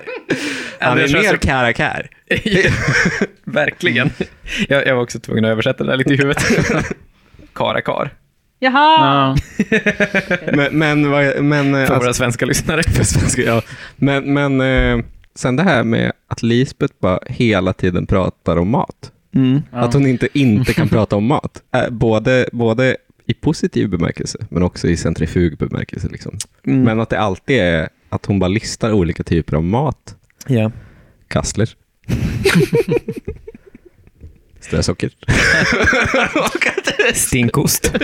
[0.81, 2.11] Han är mer karakär.
[3.45, 4.11] Verkligen.
[4.69, 6.52] Jag, jag var också tvungen att översätta det där lite i huvudet.
[7.55, 8.15] Karakar,
[8.59, 8.99] Jaha!
[9.01, 9.37] Ja.
[10.53, 12.83] Men, men, vad- men, eh, för alltså, våra svenska lyssnare.
[12.93, 13.63] för svenska, ja.
[13.97, 19.13] men, men eh, sen det här med att Lisbeth bara hela tiden pratar om mat.
[19.35, 19.63] Mm.
[19.71, 21.63] Att hon inte inte kan prata om mat.
[21.75, 22.97] Eh, Både, både
[23.27, 26.09] i positiv bemärkelse, men också i centrifug bemärkelse.
[26.09, 26.39] Liksom.
[26.67, 26.83] Mm.
[26.83, 30.17] Men att det alltid är att hon bara listar olika typer av mat.
[30.47, 30.71] Ja.
[31.29, 31.69] Kassler.
[34.73, 35.11] Strösocker.
[37.15, 37.93] Stinkost.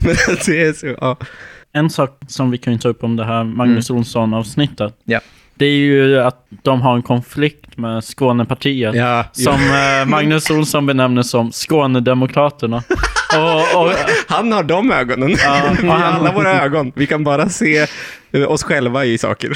[0.00, 0.16] men
[0.46, 1.16] det är så, ja.
[1.72, 4.94] En sak som vi kan ta upp om det här Magnus Olsson-avsnittet.
[5.04, 5.20] Ja.
[5.54, 8.94] Det är ju att de har en konflikt med Skånepartiet.
[8.94, 12.76] Ja, Som eh, Magnus Olsson benämner som Skånedemokraterna.
[13.36, 13.92] och, och,
[14.28, 15.36] Han har de ögonen.
[15.44, 16.92] Ja, Vi har alla våra ögon.
[16.96, 17.86] Vi kan bara se
[18.32, 19.52] eh, oss själva i saker.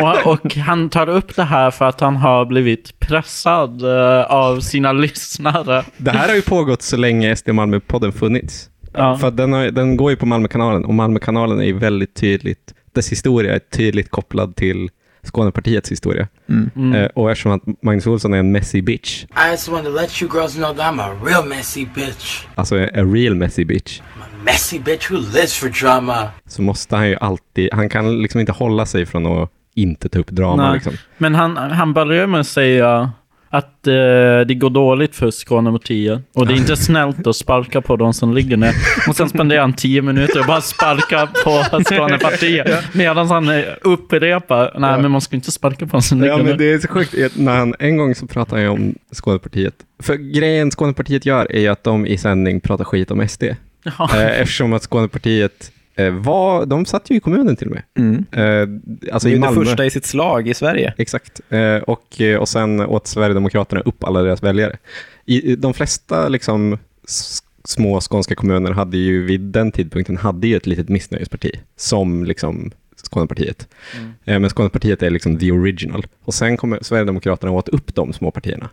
[0.00, 4.60] och, och han tar upp det här för att han har blivit pressad eh, av
[4.60, 5.84] sina lyssnare.
[5.96, 8.68] Det här har ju pågått så länge SD Malmö-podden funnits.
[8.94, 9.18] Ja.
[9.18, 13.12] För den, har, den går ju på Malmökanalen och Malmökanalen är ju väldigt tydligt, dess
[13.12, 14.90] historia är tydligt kopplad till
[15.24, 16.28] Skånepartiets historia.
[16.48, 16.94] Mm.
[16.94, 20.22] Eh, och eftersom att Magnus Olsson är en messy bitch, I just wanted to let
[20.22, 22.44] you girls know that I'm a real messy bitch.
[22.54, 26.28] alltså a real messy bitch, I'm a messy bitch who lives for drama.
[26.46, 30.18] så måste han ju alltid, han kan liksom inte hålla sig från att inte ta
[30.18, 30.74] upp drama Nej.
[30.74, 30.92] liksom.
[31.18, 33.12] Men han, han börjar med att säga
[33.52, 33.92] att eh,
[34.46, 36.20] det går dåligt för Skånepartiet.
[36.34, 38.72] Och det är inte snällt att sparka på de som ligger ner.
[39.08, 42.94] Och sen spenderar han tio minuter och bara sparka på Skånepartiet.
[42.94, 46.36] Medan han eh, upprepar, nej men man ska inte sparka på de som ligger Ja,
[46.38, 46.56] men ner.
[46.56, 47.14] det är så sjukt.
[47.36, 49.74] När han, en gång så pratade ju om Skånepartiet.
[50.02, 53.44] För grejen Skånepartiet gör är ju att de i sändning pratar skit om SD.
[53.98, 54.10] Ja.
[54.14, 57.82] Eh, eftersom att Skånepartiet var, de satt ju i kommunen till och med.
[57.98, 58.24] Mm.
[58.32, 60.94] Eh, alltså det är det första i sitt slag i Sverige.
[60.98, 61.40] Exakt.
[61.48, 64.78] Eh, och, eh, och sen åt Sverigedemokraterna upp alla deras väljare.
[65.24, 66.78] I, de flesta liksom,
[67.64, 72.70] små skånska kommuner hade ju vid den tidpunkten hade ju ett litet missnöjesparti som liksom
[72.96, 73.68] Skånepartiet.
[74.24, 76.06] Eh, men Skånepartiet är liksom the original.
[76.24, 78.70] Och sen kommer Sverigedemokraterna åt upp de små partierna.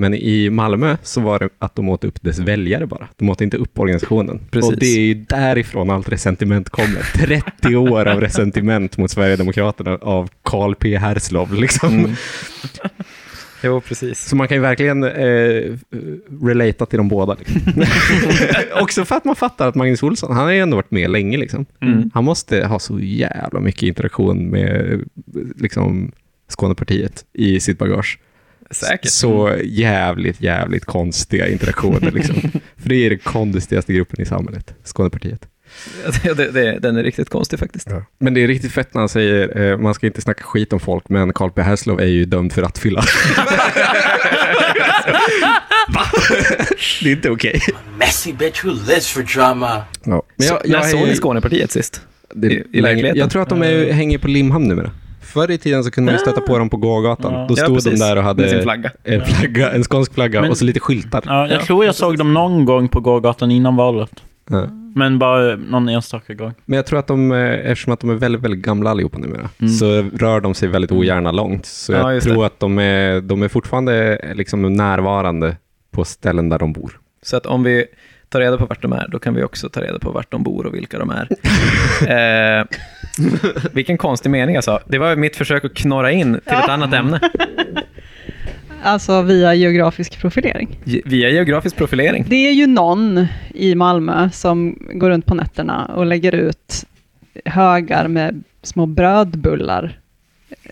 [0.00, 3.08] Men i Malmö så var det att de åt upp dess väljare bara.
[3.16, 4.40] De åt inte upp organisationen.
[4.50, 4.72] Precis.
[4.72, 7.02] Och det är ju därifrån allt resentiment kommer.
[7.62, 10.96] 30 år av resentiment mot Sverigedemokraterna av Carl P.
[10.96, 11.54] Herslov.
[11.54, 11.98] Liksom.
[11.98, 12.10] Mm.
[13.62, 14.28] Jo, precis.
[14.28, 15.76] Så man kan ju verkligen eh,
[16.42, 17.36] relata till de båda.
[17.38, 17.60] Liksom.
[18.82, 21.38] Också för att man fattar att Magnus Olsson, han har ju ändå varit med länge.
[21.38, 21.66] Liksom.
[21.80, 22.10] Mm.
[22.14, 25.00] Han måste ha så jävla mycket interaktion med
[25.56, 26.12] liksom,
[26.48, 28.18] Skånepartiet i sitt bagage.
[28.70, 29.10] Säkert.
[29.10, 32.10] Så jävligt, jävligt konstiga interaktioner.
[32.10, 32.34] Liksom.
[32.76, 35.46] För det är den konstigaste gruppen i samhället, Skånepartiet.
[36.22, 37.88] Det, det, det, den är riktigt konstig faktiskt.
[38.18, 40.80] Men det är riktigt fett när han säger, eh, man ska inte snacka skit om
[40.80, 41.62] folk, men Carl P.
[41.62, 43.00] Herslov är ju dömd för rattfylla.
[45.94, 46.02] Va?
[47.02, 47.60] Det är inte okej.
[47.74, 49.84] A messy bitch who lives for drama.
[50.04, 50.22] Ja.
[50.36, 52.00] Men Så, jag, när jag, såg ni Skånepartiet sist?
[52.34, 53.18] det- i- i verkligheten?
[53.18, 54.90] Jag tror att de är, hänger på Limhamn numera.
[55.30, 57.32] Förr i tiden så kunde man ju stöta på dem på gågatan.
[57.32, 57.46] Ja.
[57.48, 58.00] Då Ja, stod de precis.
[58.00, 58.90] där och hade flagga.
[59.04, 61.22] en, flagga, en skånsk flagga Men- och så lite skyltar.
[61.26, 61.64] Ja, jag Ja.
[61.64, 64.10] tror jag såg dem någon gång på gågatan innan valet.
[64.50, 64.66] Ja.
[64.94, 66.54] Men bara någon enstaka gång.
[66.64, 67.38] Men jag tror att de, eh,
[67.70, 69.72] eftersom att de är väldigt, väldigt gamla allihopa numera, Mm.
[69.72, 71.66] så rör de sig väldigt ogärna långt.
[71.66, 72.46] Så Ja, jag tror det.
[72.46, 75.56] att de är, de är fortfarande eh, liksom närvarande
[75.90, 77.00] på ställen där de bor.
[77.22, 77.84] Så att om vi
[78.28, 80.42] tar reda på vart de är, då kan vi också ta reda på vart de
[80.42, 81.28] bor och vilka de är.
[82.60, 82.66] eh,
[83.72, 84.80] vilken konstig mening jag sa.
[84.86, 87.20] Det var mitt försök att knorra in till ett annat ämne.
[88.82, 90.78] Alltså via geografisk profilering.
[90.84, 92.24] Ge- Via geografisk profilering.
[92.28, 96.84] Det är ju någon i Malmö som går runt på nätterna och lägger ut
[97.44, 99.98] högar med små brödbullar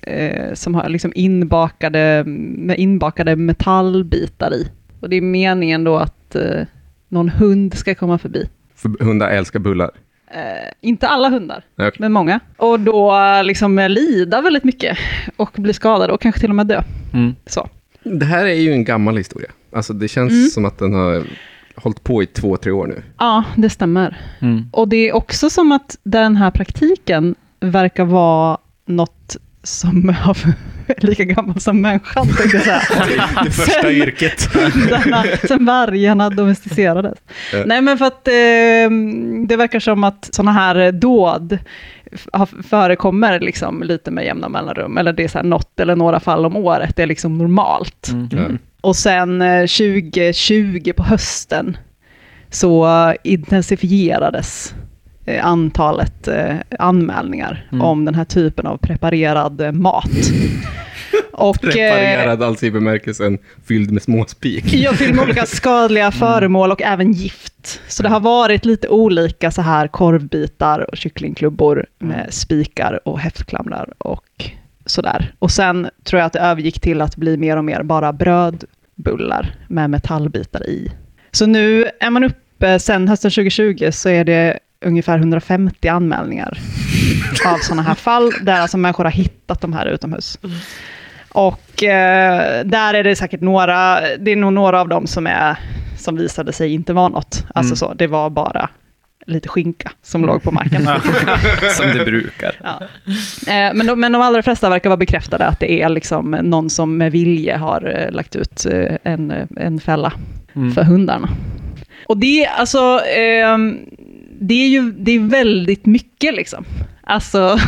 [0.02, 4.68] eh, som har liksom inbakade, med inbakade metallbitar i.
[5.00, 6.60] Och det är meningen då att eh,
[7.08, 8.48] någon hund ska komma förbi.
[8.74, 9.90] För hundar älskar bullar.
[10.30, 11.92] Eh, inte alla hundar, okej.
[11.98, 12.40] men många.
[12.56, 14.98] Och då eh, liksom lida väldigt mycket
[15.36, 16.82] och bli skadade och kanske till och med dö.
[17.12, 17.34] Mm.
[17.46, 17.68] Så.
[18.02, 19.50] Det här är ju en gammal historia.
[19.72, 20.48] Alltså det känns Mm.
[20.48, 21.22] som att den har
[21.76, 23.02] hållit på i två, tre år nu.
[23.18, 24.20] Ja, det stämmer.
[24.40, 24.68] Mm.
[24.72, 30.36] Och det är också som att den här praktiken verkar vara något som har
[30.96, 32.80] är lika gammal som människan, tänkte jag säga.
[33.44, 34.48] Det första Sen- yrket.
[34.88, 37.18] Denna, sen vargarna domesticerades.
[37.52, 37.62] Ja.
[37.66, 38.90] Nej, men för att eh,
[39.48, 41.58] det verkar som att sådana här dåd
[42.70, 46.46] förekommer liksom lite med jämna mellanrum, eller det är så här något eller några fall
[46.46, 48.08] om året, det är liksom normalt.
[48.12, 48.28] Mm.
[48.32, 48.58] Ja.
[48.80, 51.76] Och sen eh, 2020 på hösten
[52.50, 52.88] så
[53.24, 54.87] intensifierades eh,
[55.42, 57.84] antalet eh, anmälningar Mm.
[57.84, 60.10] om den här typen av preparerad eh, mat.
[61.32, 64.64] Och, eh, Preparerad alltså i bemärkelsen fylld med småspik.
[64.74, 67.80] jag fyller med olika skadliga föremål och även gift.
[67.88, 73.92] Så det har varit lite olika så här korvbitar och kycklingklubbor med spikar och häftklamrar
[73.98, 74.50] och
[74.86, 75.34] sådär.
[75.38, 79.54] Och sen tror jag att det övergick till att bli mer och mer bara brödbullar
[79.68, 80.92] med metallbitar i.
[81.30, 86.58] Så nu är man uppe, sen hösten 2020 så är det ungefär 150 anmälningar
[87.46, 90.38] av sådana här fall, där alltså människor har hittat de här utomhus.
[91.28, 95.56] Och eh, där är det säkert några, det är nog några av dem som, är,
[95.98, 97.44] som visade sig inte vara något.
[97.54, 97.76] Alltså Mm.
[97.76, 98.68] så, det var bara
[99.26, 100.82] lite skinka som låg på marken.
[101.76, 102.52] Som det brukar.
[102.64, 102.80] Ja.
[103.52, 106.70] Eh, Men, de, men de allra flesta verkar vara bekräftade att det är liksom någon
[106.70, 110.12] som med vilje har eh, lagt ut eh, en, en fälla
[110.56, 110.72] Mm.
[110.72, 111.28] för hundarna.
[112.06, 113.78] Och det, alltså, ehm,
[114.40, 116.64] det är ju det är väldigt mycket liksom.
[117.02, 117.58] Alltså,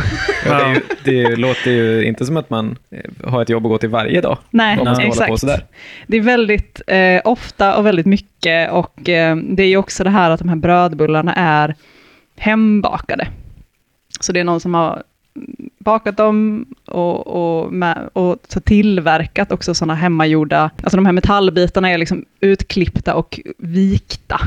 [0.45, 3.69] Ja, det, ju, det låter ju inte som att man eh, har ett jobb att
[3.69, 4.37] gå till varje dag.
[4.49, 5.39] nej, Om man ska på exakt.
[5.39, 5.65] sådär.
[6.07, 10.09] Det är väldigt eh, ofta och väldigt mycket och eh, det är ju också det
[10.09, 11.75] här att de här brödbullarna är
[12.37, 13.27] hembakade.
[14.19, 15.03] Så det är någon som har
[15.79, 21.89] bakat dem och, och, med, och så tillverkat också sådana hemmagjorda, alltså de här metallbitarna
[21.89, 24.39] är liksom utklippta och vikta.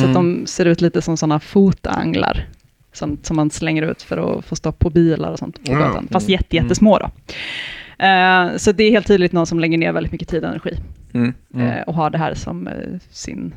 [0.00, 2.46] Så att de ser ut lite som sådana fotanglar.
[2.92, 6.08] Som, som man slänger ut för att få stopp på bilar och sånt på gatan.
[6.10, 7.10] Fast jätte, jättesmå då.
[8.04, 10.76] Eh, så det är helt tydligt någon som lägger ner väldigt mycket tid och energi.
[11.12, 11.34] Mm.
[11.54, 12.74] eh, och har det här som eh,
[13.10, 13.52] sin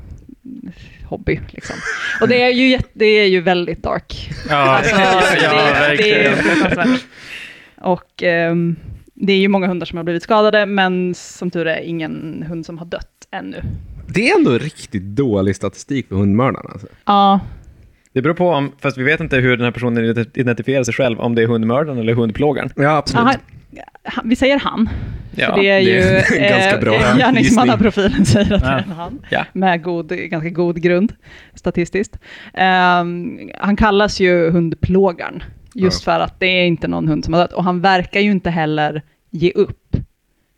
[1.06, 1.40] hobby.
[1.50, 1.76] Liksom.
[2.22, 4.30] Och det är ju, det är ju väldigt dark.
[4.50, 6.34] Ja, Alltså, ja, det, det är verkligen.
[6.38, 7.06] fruktansvärt.
[7.78, 8.76] Och ehm,
[9.14, 12.66] det är ju många hundar som har blivit skadade, men som tur är ingen hund
[12.66, 13.62] som har dött ännu.
[14.08, 16.70] Det är ändå riktigt dålig statistik för hundmördarna.
[16.72, 16.88] Alltså.
[17.06, 17.40] Ja,
[18.14, 21.20] Det beror på om, fast vi vet inte hur den här personen identifierar sig själv,
[21.20, 22.70] om det är hundmördaren eller hundplågaren.
[22.76, 23.22] Ja, absolut.
[23.26, 23.34] aha,
[24.24, 24.90] vi säger han.
[25.36, 28.68] Ja, för det är det ju är en ganska bra eh, gärningsmannaprofilen säger att det
[28.68, 28.94] är Ja.
[28.96, 29.20] han.
[29.30, 29.46] Ja.
[29.54, 31.14] Med god, ganska god grund
[31.54, 32.20] statistiskt.
[32.54, 35.44] Ehm, han kallas ju hundplågaren.
[35.74, 37.54] Just för att det är inte någon hund som har dött.
[37.54, 39.96] Och han verkar ju inte heller ge upp.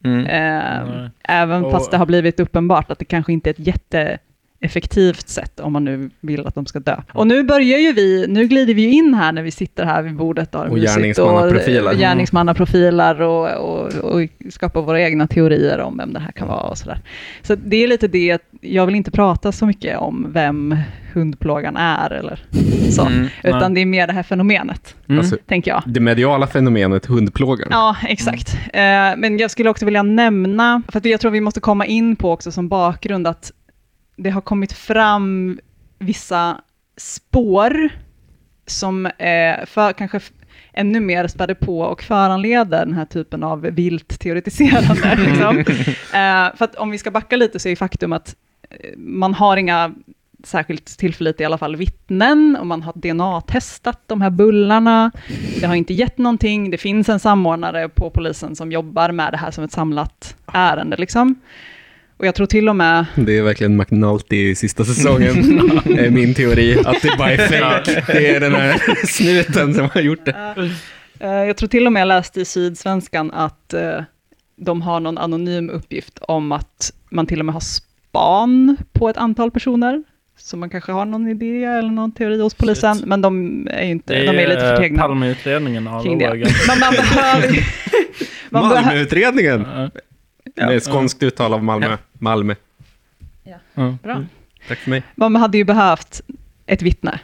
[0.05, 0.21] Mm.
[0.23, 1.09] Nej.
[1.23, 3.59] även Och- fast det har blivit uppenbart att det kanske inte är ett
[4.61, 6.95] jätteeffektivt sätt om man nu vill att de ska dö.
[7.13, 10.01] Och nu börjar ju vi, nu glider vi ju in här när vi sitter här
[10.01, 11.91] vid bordet och, Och gärningsmannaprofiler.
[11.91, 16.59] och gärningsmannaprofiler och, och, och skapar våra egna teorier om vem det här kan vara
[16.61, 16.99] och sådär.
[17.41, 20.75] Så det är lite det, att jag vill inte prata så mycket om vem
[21.13, 22.39] hundplågan är eller
[22.91, 23.75] så, Mm, utan nej.
[23.75, 25.19] det är mer det här fenomenet, Mm.
[25.19, 25.83] Alltså, tänker jag.
[25.85, 27.69] det mediala fenomenet hundplågaren.
[27.71, 28.57] Ja, exakt.
[28.73, 28.81] Eh,
[29.17, 32.31] men jag skulle också vilja nämna, för att jag tror vi måste komma in på
[32.31, 33.51] också som bakgrund, att
[34.19, 35.59] det har kommit fram
[35.99, 36.61] vissa
[36.97, 37.89] spår
[38.65, 40.19] som eh, för, kanske
[40.73, 45.15] ännu mer spädde på och föranleder den här typen av vilt teoretiserande.
[45.29, 45.57] liksom.
[45.57, 48.35] eh, för att om vi ska backa lite så är ju faktum att
[48.69, 49.93] eh, man har inga
[50.43, 55.11] särskilt tillförlitliga i alla fall vittnen och man har DNA-testat de här bullarna.
[55.59, 56.71] Det har inte gett någonting.
[56.71, 60.97] Det finns en samordnare på polisen som jobbar med det här som ett samlat ärende.
[60.97, 61.35] Liksom.
[62.19, 65.29] Och jag tror till och med Det är verkligen McNulty i sista säsongen,
[65.99, 66.79] är min teori.
[66.85, 68.03] Att det bara är fake.
[68.07, 70.55] Det är den här snuten som har gjort det.
[71.19, 74.01] Eh, Jag tror till och med jag läste i Sydsvenskan att eh,
[74.57, 79.17] de har någon anonym uppgift om att man till och med har span på ett
[79.17, 80.03] antal personer.
[80.37, 83.05] Så man kanske har någon idé eller någon teori hos polisen, Shit.
[83.05, 86.29] men de är ju inte, Det de är lite förtegna Palmeutredningen kring det.
[86.67, 87.65] Men man behöver...
[88.49, 89.65] man Malmöutredningen!
[90.59, 90.65] Ja.
[90.65, 91.97] Med skånskt uttal av Malmö.
[92.13, 92.55] Malmö.
[93.43, 93.95] Ja.
[94.03, 94.23] Bra.
[94.67, 95.03] Tack för mig.
[95.15, 96.21] Man hade ju behövt
[96.65, 97.19] ett vittne.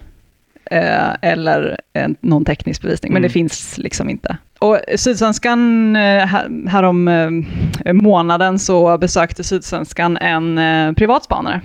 [0.72, 3.28] Eh, eller en, någon teknisk bevisning, men Mm.
[3.30, 4.38] det finns liksom inte.
[4.60, 11.62] Och Sydsvenskan, eh, här, härom eh, månaden så besökte Sydsvenskan en eh, privatspanare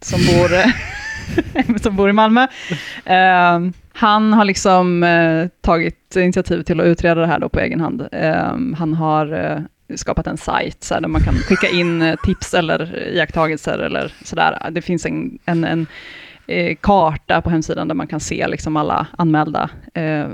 [0.00, 0.50] som bor,
[1.82, 2.46] som bor i Malmö.
[3.94, 5.04] Han har liksom
[5.60, 8.08] tagit initiativ till att utreda det här då på egen hand.
[8.78, 9.26] Han har
[9.96, 14.12] skapat en sajt så här, där man kan skicka in eh, tips eller iakttagelser eller
[14.24, 14.70] sådär.
[14.70, 15.86] Det finns en, en, en
[16.46, 20.28] eh, karta på hemsidan där man kan se liksom alla anmälda eh,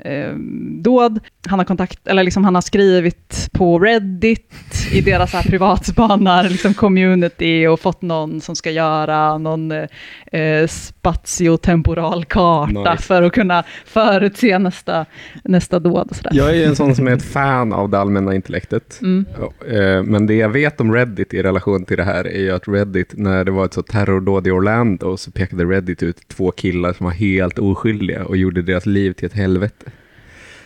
[0.00, 0.34] eh,
[0.82, 1.20] dåd.
[1.46, 4.52] Han har, kontakt, eller liksom han har skrivit på Reddit
[4.92, 12.24] i deras här privatspanar, liksom community och fått någon som ska göra någon eh, spatiotemporal
[12.24, 13.02] karta Nice.
[13.02, 15.06] för att kunna förutse nästa,
[15.44, 16.06] nästa dåd.
[16.10, 16.30] Och sådär.
[16.34, 18.98] Jag är ju en sån som är ett fan av det allmänna intellektet.
[19.02, 19.24] Mm.
[19.68, 22.68] Eh, Men det jag vet om Reddit i relation till det här är ju att
[22.68, 26.92] Reddit, när det var ett så terrordåd i Orlando, så pekade Reddit ut två killar
[26.92, 29.91] som var helt oskyldiga och gjorde deras liv till ett helvete.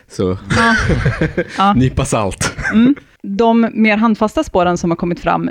[0.09, 0.77] Så Ja.
[1.59, 1.73] Ja.
[1.73, 2.57] nypa salt.
[3.23, 5.51] de mer handfasta spåren som har kommit fram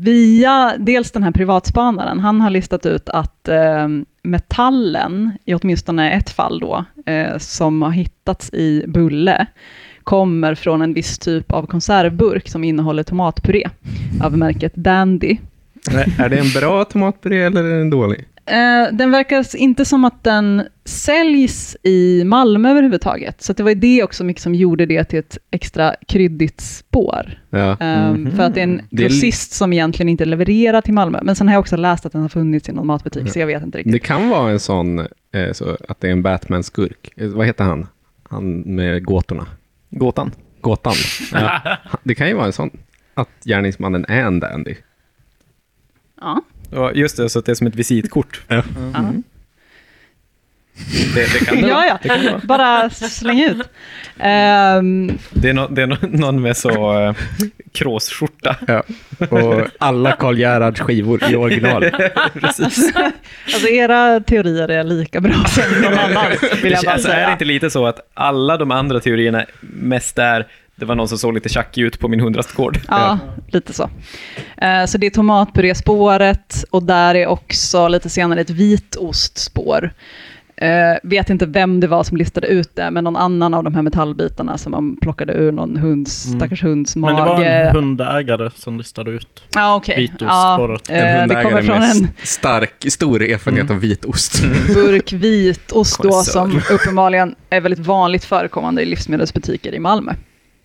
[0.00, 3.88] via dels den här privatspanaren, han har listat ut att eh,
[4.22, 9.46] metallen, i åtminstone ett fall då, eh, som har hittats i bulle,
[10.04, 13.68] kommer från en viss typ av konservburk som innehåller tomatpuré
[14.22, 15.36] av märket Dandy.
[16.18, 18.24] är det en bra tomatpuré eller är den dålig?
[18.46, 23.42] Eh, den verkar inte som att den säljs i Malmö överhuvudtaget.
[23.42, 26.60] Så att det var ju det också mycket som gjorde det till ett extra kryddigt
[26.60, 27.42] spår.
[27.50, 27.70] Ja.
[27.70, 31.20] Eh, För att det är en grossist som egentligen inte levererar till Malmö.
[31.22, 33.46] Men sen har jag också läst att den har funnits i någon matbutik, så jag
[33.46, 33.92] vet inte riktigt.
[33.92, 37.10] Det kan vara en sån, eh, så att det är en Batman-skurk.
[37.16, 37.86] Eh, vad heter han?
[38.28, 39.46] Han med gåtorna.
[39.90, 40.30] Gåtan.
[40.60, 40.94] Gåtan.
[41.32, 41.76] Ja.
[42.02, 42.70] Det kan ju vara en sån.
[43.14, 44.74] Att gärningsmannen är en dandy.
[46.20, 46.42] Ja.
[46.72, 48.40] Ja, just det, så att det är som ett visitkort.
[48.48, 48.62] Ja.
[48.92, 49.12] Ja.
[51.14, 51.98] Det, det kan det Ja, ja.
[52.02, 52.40] Det, kan det, vara.
[52.44, 53.68] Bara släng ut.
[54.18, 57.14] Ehm, det är, no, det är no, någon med så uh,
[57.72, 58.56] kråsskjorta.
[58.66, 58.82] Ja.
[59.28, 61.82] Och alla Karl Gerhards skivor i original.
[62.40, 62.92] Precis.
[63.46, 67.22] alltså era teorier är lika bra som någon annans, vill jag bara alltså, är det
[67.22, 67.32] säga.
[67.32, 70.46] inte lite så att alla de andra teorierna mest är
[70.80, 72.80] det var någon som såg lite tjackig ut på min hundrastgård.
[72.88, 73.90] Ja, lite så.
[74.56, 79.92] Eh, så det är tomatpuréspåret och där är också lite senare ett vitostspår.
[80.56, 80.68] Eh,
[81.02, 83.82] vet inte vem det var som listade ut det, men någon annan av de här
[83.82, 86.40] metallbitarna som man plockade ur någon hunds, Mm.
[86.40, 87.46] stackars hunds Men det var mage.
[87.48, 89.42] en hundägare som listade ut.
[89.54, 89.96] Ja, okej.
[89.96, 90.82] vitostspåret.
[90.88, 94.42] Ja, En eh, det kommer hundägare från med en stark, stor erfarenhet av vitost.
[94.74, 100.12] burk vitost då, som uppenbarligen är väldigt vanligt förekommande i livsmedelsbutiker i Malmö.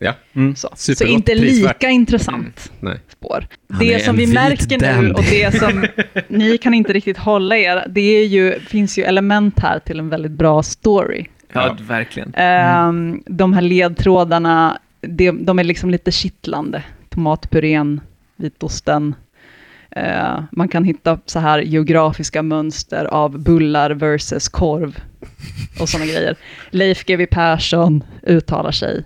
[0.06, 0.14] Ja.
[0.34, 0.56] Mm.
[0.56, 3.00] Så, så inte lika intressant Nej.
[3.08, 3.48] spår.
[3.80, 5.12] Det som vi märker nu dandy.
[5.12, 5.86] och det som
[6.28, 10.10] ni kan inte riktigt hålla er, det är ju, finns ju element här till en
[10.10, 11.26] väldigt bra story.
[11.54, 12.34] Ja, verkligen.
[12.36, 16.84] Ehm, de här ledtrådarna, det, de är liksom lite kittlande.
[17.10, 18.02] Tomatpurén,
[18.36, 19.16] vitosten.
[19.92, 25.00] Eh, man kan hitta så här geografiska mönster av bullar versus korv
[25.80, 26.36] och sådana grejer.
[26.70, 29.04] Leif GW Persson uttalar sig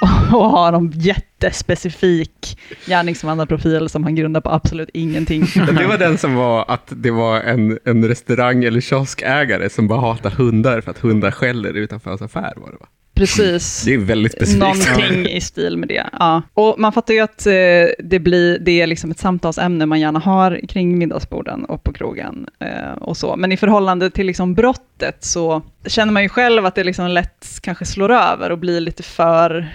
[0.32, 5.40] och har en jättespecifik gärningsmannaprofil som han grundar på absolut ingenting.
[5.76, 10.00] Det var den som var att det var en, en restaurang eller kioskägare som bara
[10.00, 12.52] hatar hundar för att hundar skäller utanför hans affär.
[12.56, 12.86] Var det, va?
[13.16, 13.82] Precis.
[13.84, 14.60] det är väldigt specifikt.
[14.60, 16.06] Någonting i stil med det.
[16.12, 16.42] Ja.
[16.54, 17.52] Och man fattar ju att eh,
[17.98, 22.46] det, blir, det är liksom ett samtalsämne man gärna har kring middagsborden och på krogen
[22.58, 23.36] eh, och så.
[23.36, 27.46] Men i förhållande till liksom brottet så känner man ju själv att det liksom lätt
[27.60, 29.68] kanske slår över och blir lite för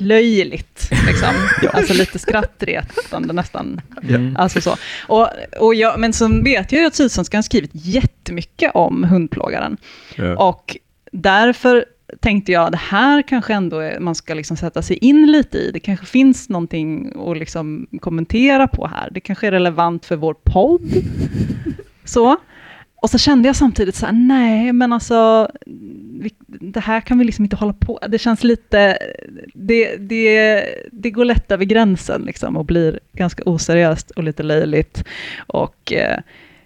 [0.00, 0.90] löjligt.
[1.06, 1.28] Liksom.
[1.72, 3.80] Alltså lite skrattretande nästan.
[4.02, 4.36] Mm.
[4.36, 4.76] Alltså så.
[5.06, 9.76] Och, och jag, men så vet jag ju att Sydsvenskan har skrivit jättemycket om hundplågaren.
[10.16, 10.36] Ja.
[10.36, 10.76] Och
[11.12, 11.84] därför
[12.20, 15.70] tänkte jag, det här kanske ändå är, man ska liksom sätta sig in lite i.
[15.70, 19.08] Det kanske finns någonting att liksom kommentera på här.
[19.10, 20.92] Det kanske är relevant för vår podd.
[22.04, 22.36] Så.
[23.02, 25.50] Och så kände jag samtidigt så här, nej, men alltså,
[26.20, 27.98] vi, det här kan vi liksom inte hålla på.
[28.08, 28.98] Det känns lite,
[29.54, 35.04] det, det, det går lätt över gränsen liksom och blir ganska oseriöst och lite löjligt.
[35.46, 36.20] Och eh,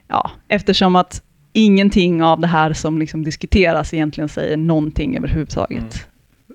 [0.09, 1.23] ja, eftersom att
[1.55, 6.07] ingenting av det här som liksom diskuteras egentligen säger någonting överhuvudtaget.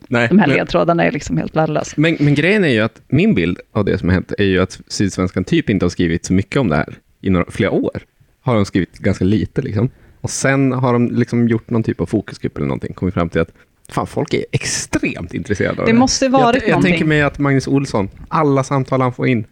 [0.07, 1.93] Nej, De här men, ledtrådarna är liksom helt värdelösa.
[1.97, 4.59] men, men grejen är ju att min bild av det som har hänt är ju
[4.59, 7.99] att Sydsvenskan typ inte har skrivit så mycket om det här i några, flera år.
[8.41, 9.89] Har de skrivit ganska lite liksom.
[10.21, 13.41] Och sen har de liksom gjort någon typ av fokusgrupp eller någonting, kommit fram till
[13.41, 13.51] att
[13.89, 15.97] fan, folk är extremt intresserade av Det det.
[15.99, 16.91] måste varit jag, jag någonting.
[16.91, 19.45] tänker mig att Magnus Olsson, alla samtal han får in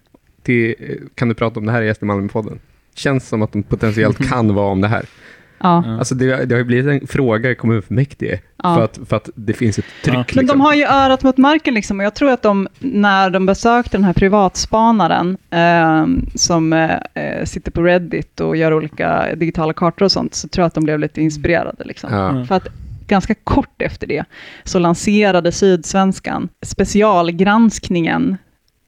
[0.43, 2.59] till, eh, kan du prata om det här i Gäst i Malmö-podden?
[2.95, 5.05] Känns som att de potentiellt kan vara om det här.
[5.59, 5.97] Ja.
[5.99, 8.75] Alltså det, det har ju blivit en fråga i kommunfullmäktige Ja.
[8.75, 10.15] för, att, för att det finns ett tryck.
[10.15, 10.17] Ja.
[10.17, 10.47] Men liksom.
[10.47, 13.97] de har ju örat mot marken liksom, och jag tror att de, när de besökte
[13.97, 16.05] den här privatspanaren, eh,
[16.35, 20.67] som eh, sitter på Reddit och gör olika digitala kartor och sånt, så tror jag
[20.67, 21.83] att de blev lite inspirerade.
[21.83, 22.13] Liksom.
[22.13, 22.45] Ja.
[22.45, 22.67] För att
[23.07, 24.25] ganska kort efter det
[24.63, 28.37] så lanserade Sydsvenskan specialgranskningen,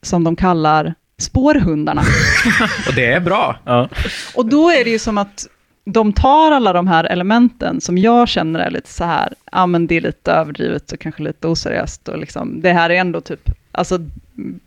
[0.01, 2.01] som de kallar Spårhundarna.
[2.87, 3.59] Och det är bra.
[3.65, 3.89] Ja.
[4.35, 5.47] Och då är det ju som att
[5.93, 9.87] de tar alla de här elementen som jag känner är lite så här, ja men
[9.87, 13.49] det är lite överdrivet och kanske lite oseriöst och liksom, det här är ändå typ,
[13.71, 13.99] alltså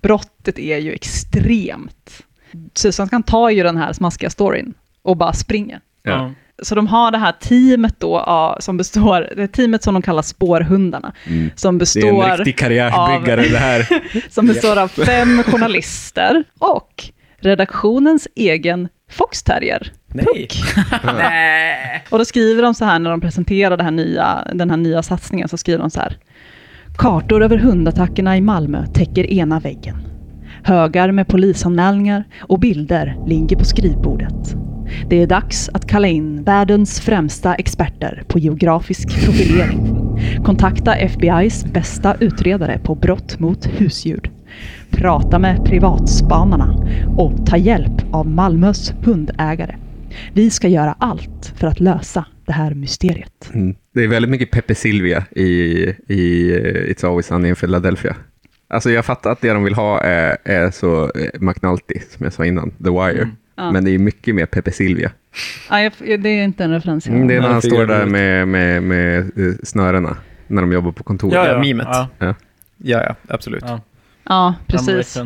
[0.02, 2.22] brottet är ju extremt.
[2.74, 5.80] Sydsvenskan tar ju den här smaskiga storyn och bara springer.
[6.02, 6.32] Ja.
[6.62, 11.12] Så de har det här teamet då, som består, det teamet som de kallar spårhundarna,
[11.26, 11.50] Mm.
[11.56, 13.86] som Det är en består riktig karriärsbyggare det här.
[14.30, 17.04] som består av fem journalister och
[17.36, 19.92] redaktionens egen foxterrier.
[20.12, 20.48] Nej.
[21.04, 22.04] Nej.
[22.10, 25.02] Och då skriver de så här när de presenterar det här nya, den här nya
[25.02, 26.16] satsningen, så skriver de så här.
[26.98, 29.96] Kartor över hundattackerna i Malmö täcker ena väggen.
[30.64, 34.54] Högar med polisanmälningar och bilder ligger på skrivbordet.
[35.08, 39.96] Det är dags att kalla in världens främsta experter på geografisk profilering.
[40.44, 44.30] Kontakta FBI's bästa utredare på brott mot husdjur.
[44.90, 46.74] Prata med privatspanarna
[47.16, 49.76] och ta hjälp av Malmös hundägare.
[50.32, 53.50] Vi ska göra allt för att lösa det här mysteriet.
[53.54, 53.74] Mm.
[53.94, 55.44] Det är väldigt mycket Pepe Silvia i,
[56.08, 58.16] i eh, It's Always Sunny in Philadelphia.
[58.68, 62.32] Alltså jag fattar att det de vill ha är, är så eh, McNulty, som jag
[62.32, 63.28] sa innan, The Wire.
[63.56, 63.72] Ja.
[63.72, 65.12] Men det är mycket mer Pepe Silvia.
[65.70, 67.06] Ja, det är inte en referens.
[67.06, 70.92] Mm, det är när han står där med, med, med eh, snörena, när de jobbar
[70.92, 71.34] på kontoret.
[71.34, 71.60] Ja, ja.
[71.60, 71.88] mimet.
[71.90, 72.08] Ja.
[72.18, 72.34] Ja.
[72.76, 73.64] Ja, ja, absolut.
[73.66, 73.80] Ja.
[74.24, 75.18] Ja, precis.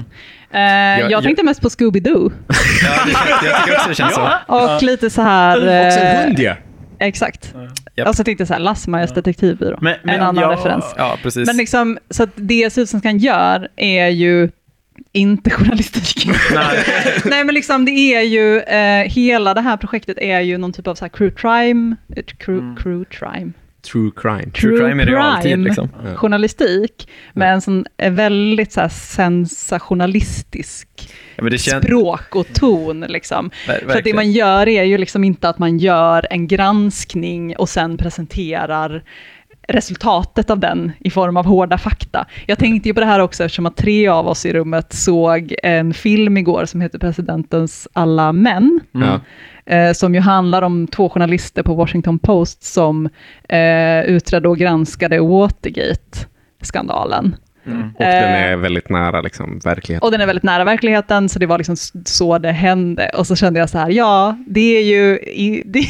[0.57, 0.63] Eh,
[1.01, 2.33] jag jag- tänkte mest på Scooby-Doo.
[2.83, 4.29] Ja, det känns, jag tycker också det känns så.
[4.47, 5.69] Och lite så här...
[5.69, 6.55] eh, ja.
[6.99, 7.55] Exakt.
[7.97, 8.09] Japp.
[8.09, 9.79] Och så tänkte jag så här, Lassmajas detektivbyrå.
[9.81, 10.95] Men- men en annan jag- referens.
[10.97, 11.47] Ja, precis.
[11.47, 14.51] Men liksom, så att det Sydsvenskan gör är ju
[15.13, 16.29] inte journalistik.
[17.25, 20.87] Nej, men liksom det är ju, eh, hela det här projektet är ju någon typ
[20.87, 23.53] av så här crew crime, eh, crew, crew crime,
[23.93, 24.51] True crime.
[24.51, 25.65] True crime i realtid crime.
[25.65, 25.89] liksom.
[26.05, 26.15] Ja.
[26.15, 30.89] journalistik, med en sån väldigt så här sensationalistisk
[31.37, 31.85] Ja, men det känns...
[31.85, 33.01] språk och ton.
[33.01, 33.51] Liksom.
[33.69, 37.57] Ver- För att det man gör är ju liksom inte att man gör en granskning
[37.57, 39.03] och sen presenterar
[39.69, 42.27] resultatet av den i form av hårda fakta.
[42.47, 45.55] Jag tänkte ju på det här också eftersom att tre av oss i rummet såg
[45.63, 48.81] en film igår som heter Presidentens alla män.
[48.93, 49.21] Ja.
[49.67, 53.09] Eh, som ju handlar om två journalister på Washington Post som
[53.49, 57.37] eh, utredde och granskade Watergate-skandalen.
[57.67, 60.07] Och den är väldigt nära liksom, verkligheten.
[60.07, 63.11] Och den är väldigt nära verkligheten, så det var liksom så det hände.
[63.17, 65.19] Och så kände jag så här, ja, det är ju,
[65.67, 65.85] det,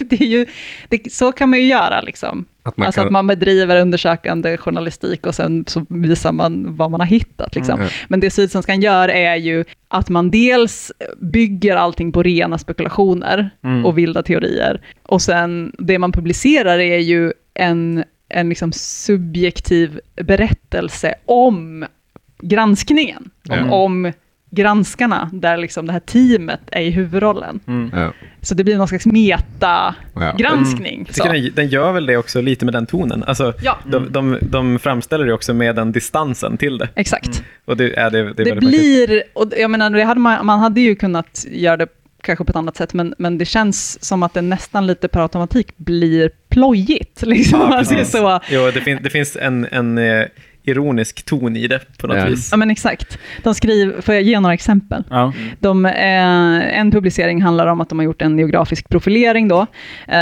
[0.00, 0.46] det är ju
[0.88, 2.44] det, så kan man ju göra liksom.
[2.62, 6.90] Att man alltså kan- att man bedriver undersökande journalistik och sen så visar man vad
[6.90, 7.54] man har hittat.
[7.54, 7.80] Liksom.
[7.80, 7.90] Mm.
[8.08, 13.86] Men det Sydsvenskan gör är ju att man dels bygger allting på rena spekulationer Mm.
[13.86, 14.80] och vilda teorier.
[15.06, 21.86] Och sen det man publicerar är ju en, en liksom subjektiv berättelse om
[22.42, 23.30] granskningen.
[23.48, 23.70] Om, Ja.
[23.74, 24.12] om
[24.52, 27.60] granskarna, där liksom det här teamet är i huvudrollen.
[27.66, 27.90] Mm.
[27.94, 28.12] Ja.
[28.40, 31.06] Så det blir någon slags meta-granskning.
[31.10, 31.24] Så.
[31.24, 33.24] den, den gör väl det också lite med den tonen.
[33.26, 33.78] Alltså, Ja.
[33.86, 36.88] de, de, de framställer det också med den distansen till det.
[36.94, 37.42] Exakt.
[37.64, 40.58] Och det, är det, det är Det, blir, och jag menar, det hade man, man
[40.58, 41.86] hade ju kunnat göra det
[42.22, 45.20] kanske på ett annat sätt, men, men det känns som att det nästan lite per
[45.20, 47.22] automatik blir plojigt.
[47.26, 47.60] Liksom.
[47.60, 50.24] Ja, Alltså, så, Jo, det, fin, det finns en, en eh,
[50.62, 52.24] ironisk ton i det på något Ja.
[52.26, 52.48] vis.
[52.50, 53.18] ja, men exakt.
[53.42, 55.04] De skriver, får jag ge några exempel?
[55.10, 55.32] Ja.
[55.60, 59.60] De, eh, en publicering handlar om att de har gjort en geografisk profilering då,
[60.08, 60.16] eh,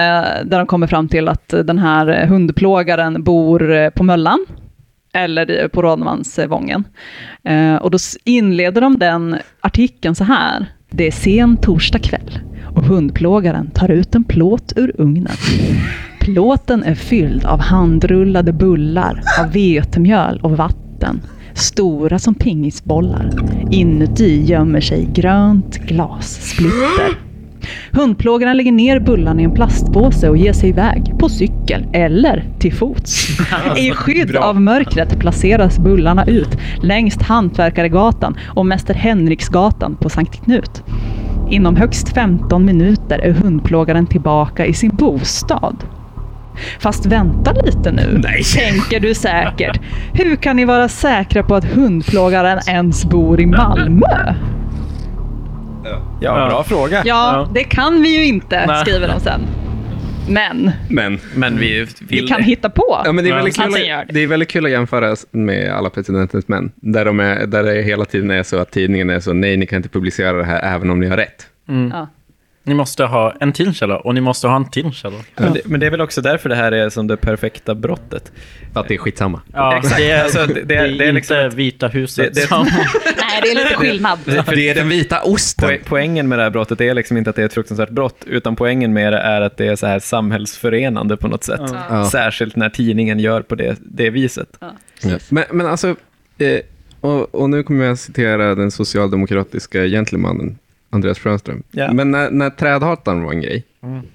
[0.45, 4.47] där de kommer fram till att den här hundplågaren bor eh, på Möllan,
[5.13, 6.85] eller i- på Rådmansvången.
[7.45, 10.67] Eh, och då inleder de den artikeln så här.
[10.91, 12.39] Det är sen torsdag kväll
[12.75, 15.37] och hundplågaren tar ut en plåt ur ugnen.
[16.21, 21.21] Plåten är fylld av handrullade bullar av vetemjöl och vatten.
[21.55, 23.31] Stora som pingisbollar.
[23.71, 27.28] Inuti gömmer sig grönt glassplitter.
[27.93, 32.75] Hundplågaren lägger ner bullarna i en plastpåse och ger sig iväg, på cykel eller till
[32.75, 33.29] fots.
[33.77, 40.83] I skydd av mörkret placeras bullarna ut längs Hantverkaregatan och Mäster Henriksgatan på Sankt Knut.
[41.51, 45.77] Inom högst 15 minuter är hundplågaren tillbaka i sin bostad.
[46.81, 48.23] Fast vänta lite nu,
[48.57, 49.81] tänker du säkert.
[50.13, 54.35] Hur kan ni vara säkra på att hundplågaren ens bor i Malmö?
[56.21, 56.97] Ja, bra fråga.
[56.97, 57.49] Ja, Ja.
[57.55, 58.81] det kan vi ju inte, Nej.
[58.81, 59.41] skriver de sen.
[60.29, 63.03] Men Men, Men vi vi kan hitta på.
[63.05, 64.21] ja, men det, är väldigt kul, Alltså, gör att, det.
[64.21, 66.73] är väldigt kul att jämföra med alla presidentens män.
[66.77, 69.67] Där, de är, där det hela tiden är så att tidningen är så, nej, ni
[69.67, 71.47] kan inte publicera det här även om ni har rätt.
[71.93, 72.09] Ja.
[72.69, 75.17] Ni måste ha en till källa och ni måste ha en till källa.
[75.37, 78.33] Men, det, men det är väl också därför det här är som det perfekta brottet.
[78.73, 79.41] För att det är skitsamma.
[79.53, 79.97] Ja, Exakt.
[79.97, 82.63] Det är, Alltså, det- det är- det är, liksom inte Vita huset det- det- som...
[83.05, 84.19] Nej, det är lite skillnad.
[84.25, 85.69] Det är den vita osten.
[85.71, 88.17] Po- Poängen med det här brottet är liksom inte att det är ett fruktansvärt brott,
[88.27, 91.61] utan poängen med det är att det är så här samhällsförenande på något sätt.
[91.91, 92.11] Ja.
[92.11, 94.49] Särskilt när tidningen gör på det, det viset.
[94.61, 94.73] Ja.
[95.03, 95.19] Ja.
[95.29, 95.89] Men, men alltså,
[96.39, 96.61] eh,
[97.01, 100.59] och, och nu kommer jag att citera den socialdemokratiska gentlemannen
[100.91, 101.63] Andreas Frönström.
[101.71, 101.93] Ja.
[101.93, 103.65] Men när, när trädhataren var en grej,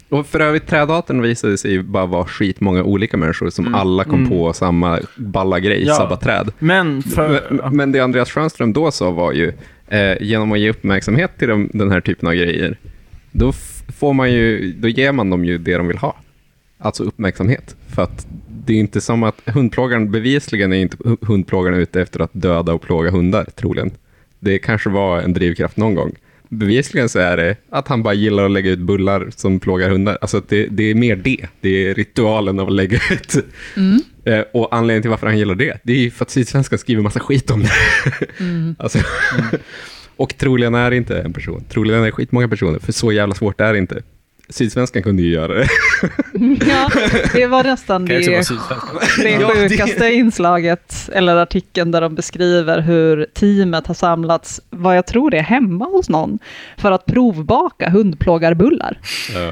[0.09, 4.53] och för övrigt trädhataren visade sig bara vara skitmånga olika människor som alla kom på
[4.53, 5.93] samma balla grej, Ja.
[5.95, 6.51] sabba träd.
[6.59, 7.41] Men för...
[7.49, 9.53] Men, men det Andreas Frönström då sa var ju,
[9.87, 12.77] eh, genom att ge uppmärksamhet till de, den här typen av grejer,
[13.31, 13.51] då,
[13.97, 16.15] får man ju, då ger man dem ju det de vill ha.
[16.77, 17.75] Alltså uppmärksamhet.
[17.87, 18.27] För att
[18.65, 22.73] det är inte som att hundplågaren, bevisligen är inte hu- hundplågaren ute efter att döda
[22.73, 23.91] och plåga hundar, troligen.
[24.39, 26.11] Det kanske var en drivkraft någon gång.
[26.57, 30.17] Bevisligen så är det att han bara gillar att lägga ut bullar som plågar hundar.
[30.21, 31.47] Alltså det, det är mer det.
[31.61, 33.35] Det är ritualen av att lägga ut.
[34.25, 37.01] Eh, och anledningen till varför han gillar det, det är ju för att Sydsvenskan skriver
[37.01, 37.69] massa skit om det.
[38.83, 38.99] alltså,
[40.15, 41.63] Och troligen är det inte en person.
[41.69, 44.03] Troligen är det skitmånga personer, för så jävla svårt är det inte.
[44.49, 45.67] Sydsvenskan kunde ju göra det.
[46.67, 46.89] Ja,
[47.33, 48.19] det var nästan det,
[49.17, 55.31] det sjukaste inslaget, eller artikeln där de beskriver hur teamet har samlats, vad jag tror
[55.31, 56.39] det är hemma hos någon,
[56.77, 58.97] för att provbaka hundplågarbullar.
[59.33, 59.51] Ja.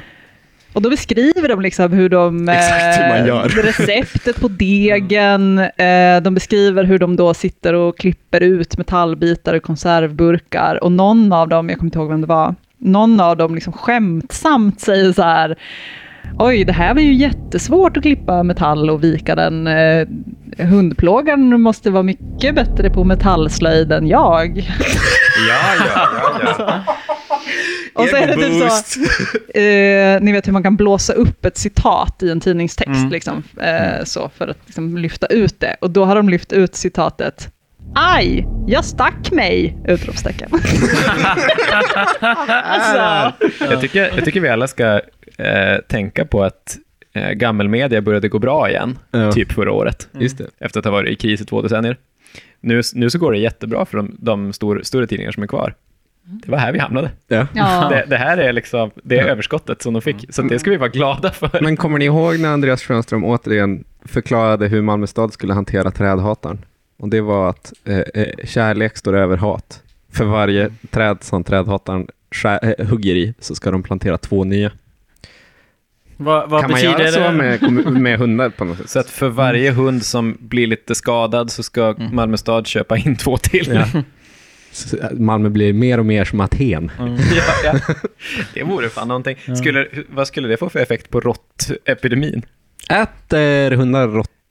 [0.74, 2.50] Och då beskriver de liksom hur de...
[2.50, 3.50] Exakt hur man eh, gör.
[3.50, 9.60] Receptet på degen, eh, de beskriver hur de då sitter och klipper ut metallbitar ur
[9.60, 10.84] konservburkar.
[10.84, 13.74] Och någon av dem, jag kommer inte ihåg vem det var, någon av dem liksom
[13.74, 15.56] skämtsamt säger så här,
[16.40, 19.68] oj, det här var ju jättesvårt att klippa metall och vika den.
[19.68, 20.08] Eh,
[20.58, 24.58] hundplågaren måste vara mycket bättre på metallslöjd än jag.
[25.50, 26.08] Ja, ja,
[26.44, 26.84] ja, ja.
[27.94, 29.00] Och så är det typ så,
[29.60, 33.10] eh, ni vet hur man kan blåsa upp ett citat i en tidningstext, Mm.
[33.10, 35.76] liksom, eh, så, för att liksom, lyfta ut det.
[35.82, 37.50] Och då har de lyft ut citatet
[37.96, 39.78] Aj, jag stack mig!
[39.88, 40.50] Utropstecken.
[42.20, 43.34] alltså,
[43.72, 45.02] Jag, tycker, jag tycker vi alla ska
[45.38, 46.78] eh, tänka på att
[47.14, 49.32] eh, gammelmedia började gå bra igen, Ja.
[49.32, 50.48] typ förra året, Just det.
[50.60, 51.98] efter att ha varit i kris i två decennier.
[52.60, 55.74] Nu, nu så går det jättebra för de, de stor, större tidningar som är kvar.
[56.24, 57.12] Det var här vi hamnade.
[57.28, 57.48] Ja.
[57.54, 57.90] ja.
[57.90, 60.78] Det, det här är liksom det är överskottet som de fick, så det ska vi
[60.78, 61.60] vara glada för.
[61.62, 66.66] Men kommer ni ihåg när Andreas Schönström återigen förklarade hur Malmö stad skulle hantera trädhataren?
[67.02, 69.82] Och det var att eh, eh, kärlek står över hat.
[70.12, 74.72] För varje träd som trädhataren skär, eh, hugger i så ska de plantera två nya.
[76.18, 77.32] Vad, vad kan man betyder göra så det?
[77.32, 78.90] med, kommu- med hundar på något sätt?
[78.90, 83.16] Så att för varje hund som blir lite skadad så ska Malmö stad köpa in
[83.16, 83.72] två till.
[83.74, 83.86] Ja.
[84.72, 86.92] Så Malmö blir mer och mer som Aten.
[87.00, 87.14] Mm.
[87.36, 87.96] Ja, ja.
[88.54, 89.38] Det vore fan någonting.
[89.58, 92.46] Skulle, vad skulle det få för effekt på råttepidemin?
[92.90, 94.08] Äter hundar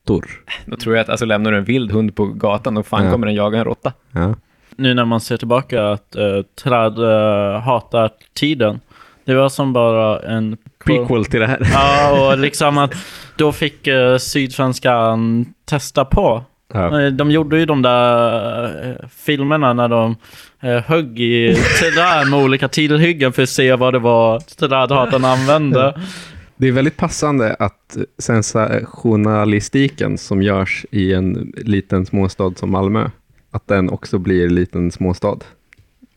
[0.09, 0.27] råttor?
[0.67, 3.11] Då tror jag att alltså, lämnar du en vild hund på gatan, då fan Ja.
[3.11, 3.93] kommer den jaga en råtta.
[4.13, 4.35] Ja.
[4.77, 8.81] Nu när man ser tillbaka att uh, träd uh, hatar tiden.
[9.25, 10.57] Det var som bara en...
[10.85, 11.69] Prequel till det här.
[11.73, 12.95] Ja, och liksom att
[13.37, 16.45] då fick uh, Sydsvenskan testa på.
[16.75, 17.11] Ja.
[17.11, 20.17] De gjorde ju de där filmerna när de
[20.65, 26.01] uh, högg i träd med olika tillhyggen för att se vad det var trädhatarna använde.
[26.61, 33.11] Det är väldigt passande att sensationalistiken som görs i en liten småstad som Malmö,
[33.51, 35.39] att den också blir en liten småstad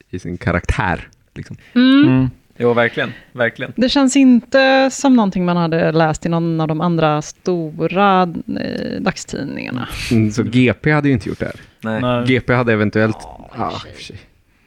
[0.10, 1.08] i sin karaktär.
[1.36, 1.58] Liksom.
[1.74, 2.04] mm.
[2.08, 2.30] Mm.
[2.58, 3.12] Jo, verkligen.
[3.32, 3.74] verkligen.
[3.76, 8.22] Det känns inte som någonting man hade läst i någon av de andra stora
[8.62, 9.88] eh, dagstidningarna.
[10.12, 11.62] Mm, Så GP hade ju inte gjort det här.
[11.82, 12.02] Nej.
[12.02, 12.26] Nej.
[12.26, 13.18] GP hade eventuellt...
[13.56, 14.18] För sig.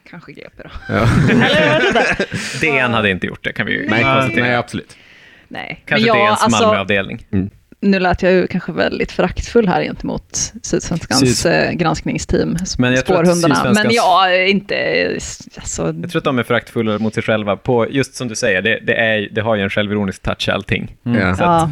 [0.09, 0.69] Kanske GP då.
[0.89, 1.01] Ja.
[2.61, 4.45] DN hade inte gjort det, kan vi ju Nej, konstatera.
[4.45, 4.97] nej, absolut.
[5.47, 5.83] Nej.
[5.85, 7.25] Kanske Men ja, DNs alltså, Malmöavdelning.
[7.81, 13.05] nu lät jag ju kanske väldigt föraktfull här gentemot Sydsvenskans Syd- eh, granskningsteam, Men jag
[13.05, 13.55] tror att spårhundarna.
[13.55, 15.07] Sydsvenskans- Men jag inte...
[15.55, 18.61] Alltså, Jag tror att de är föraktfulla mot sig själva på, just som du säger,
[18.61, 20.95] det, det, är, det har ju en självironisk touch allting.
[21.05, 21.19] Mm.
[21.19, 21.35] Ja.
[21.35, 21.69] Så att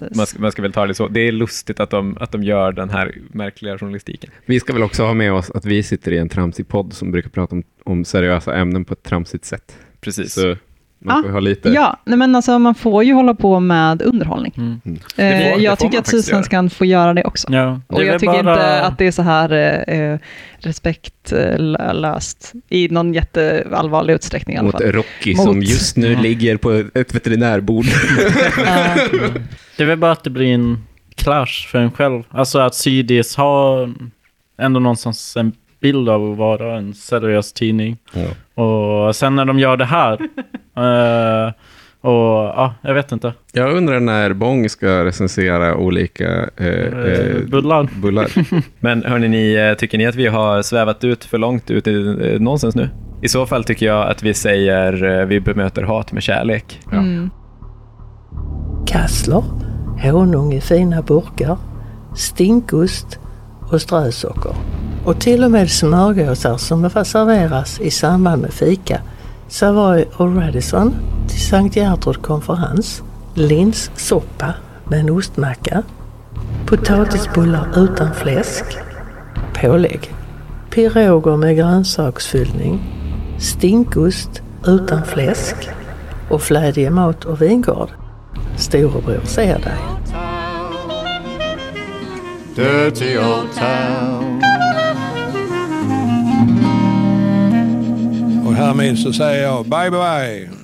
[0.00, 1.08] ja, man, ska, man ska väl ta det så.
[1.08, 4.30] Det är lustigt att de, att de gör den här märkliga journalistiken.
[4.46, 7.12] Vi ska väl också ha med oss att vi sitter i en tramsig podd som
[7.12, 9.76] brukar prata om, om seriösa ämnen på ett tramsigt sätt.
[10.00, 10.34] Precis.
[10.34, 10.56] Så
[11.02, 11.22] man Ja.
[11.22, 11.68] får ha lite...
[11.68, 14.52] Ja, nej men alltså man får ju hålla på med underhållning.
[14.56, 14.80] Mm.
[14.84, 17.48] Eh, Det får- jag tycker att Sydsvenskan får göra det också.
[17.52, 17.80] Ja.
[17.86, 19.52] Och Det är jag tycker bara- inte att det är så här
[19.90, 20.18] eh,
[20.58, 24.92] respektlöst i någon jätteallvarlig utsträckning i alla Mot fall.
[24.92, 26.20] Rocky Mot- som just nu Ja.
[26.20, 27.84] ligger på ett veterinärbord.
[28.66, 28.96] Eh,
[29.76, 30.84] Det är väl bara att det blir en
[31.14, 32.22] clash för en själv.
[32.30, 33.94] Alltså att Sydis har
[34.58, 37.96] ändå någonstans en bild av att vara en seriös tidning.
[38.12, 38.62] Ja.
[38.64, 40.12] Och sen när de gör det här.
[40.76, 41.52] eh,
[42.00, 43.32] och ja, jag vet inte.
[43.52, 47.88] Jag undrar när Bong ska recensera olika eh, eh, Bullar.
[48.02, 48.28] bullar.
[48.80, 52.06] Men hörni, ni, eh, tycker ni att vi har svävat ut för långt ut i
[52.32, 52.88] eh, nonsens nu?
[53.22, 56.80] I så fall tycker jag att vi säger eh, vi bemöter hat med kärlek.
[56.92, 57.30] mm.
[58.86, 59.42] kassler,
[60.02, 61.58] honung i fina burkar,
[62.16, 63.20] stinkost
[63.70, 64.54] och strösocker.
[65.04, 69.00] Och till och med smörgåsar som serveras i samband med fika.
[69.48, 70.94] Savoy och Radisson
[71.28, 73.02] till Sankt Gertrud konferens,
[73.34, 74.54] linssoppa
[74.84, 75.82] med en ostmacka,
[76.66, 78.64] potatisbullar utan fläsk,
[79.60, 80.14] pålägg,
[80.70, 82.80] piroger med grönsaksfyllning,
[83.38, 85.56] stinkost utan fläsk
[86.30, 87.88] och flädjemat och vingård.
[88.56, 89.78] Storebror ser dig.
[92.54, 94.42] Dirty old town.
[98.46, 98.54] Och
[98.96, 100.59] så säger jag bye bye bye.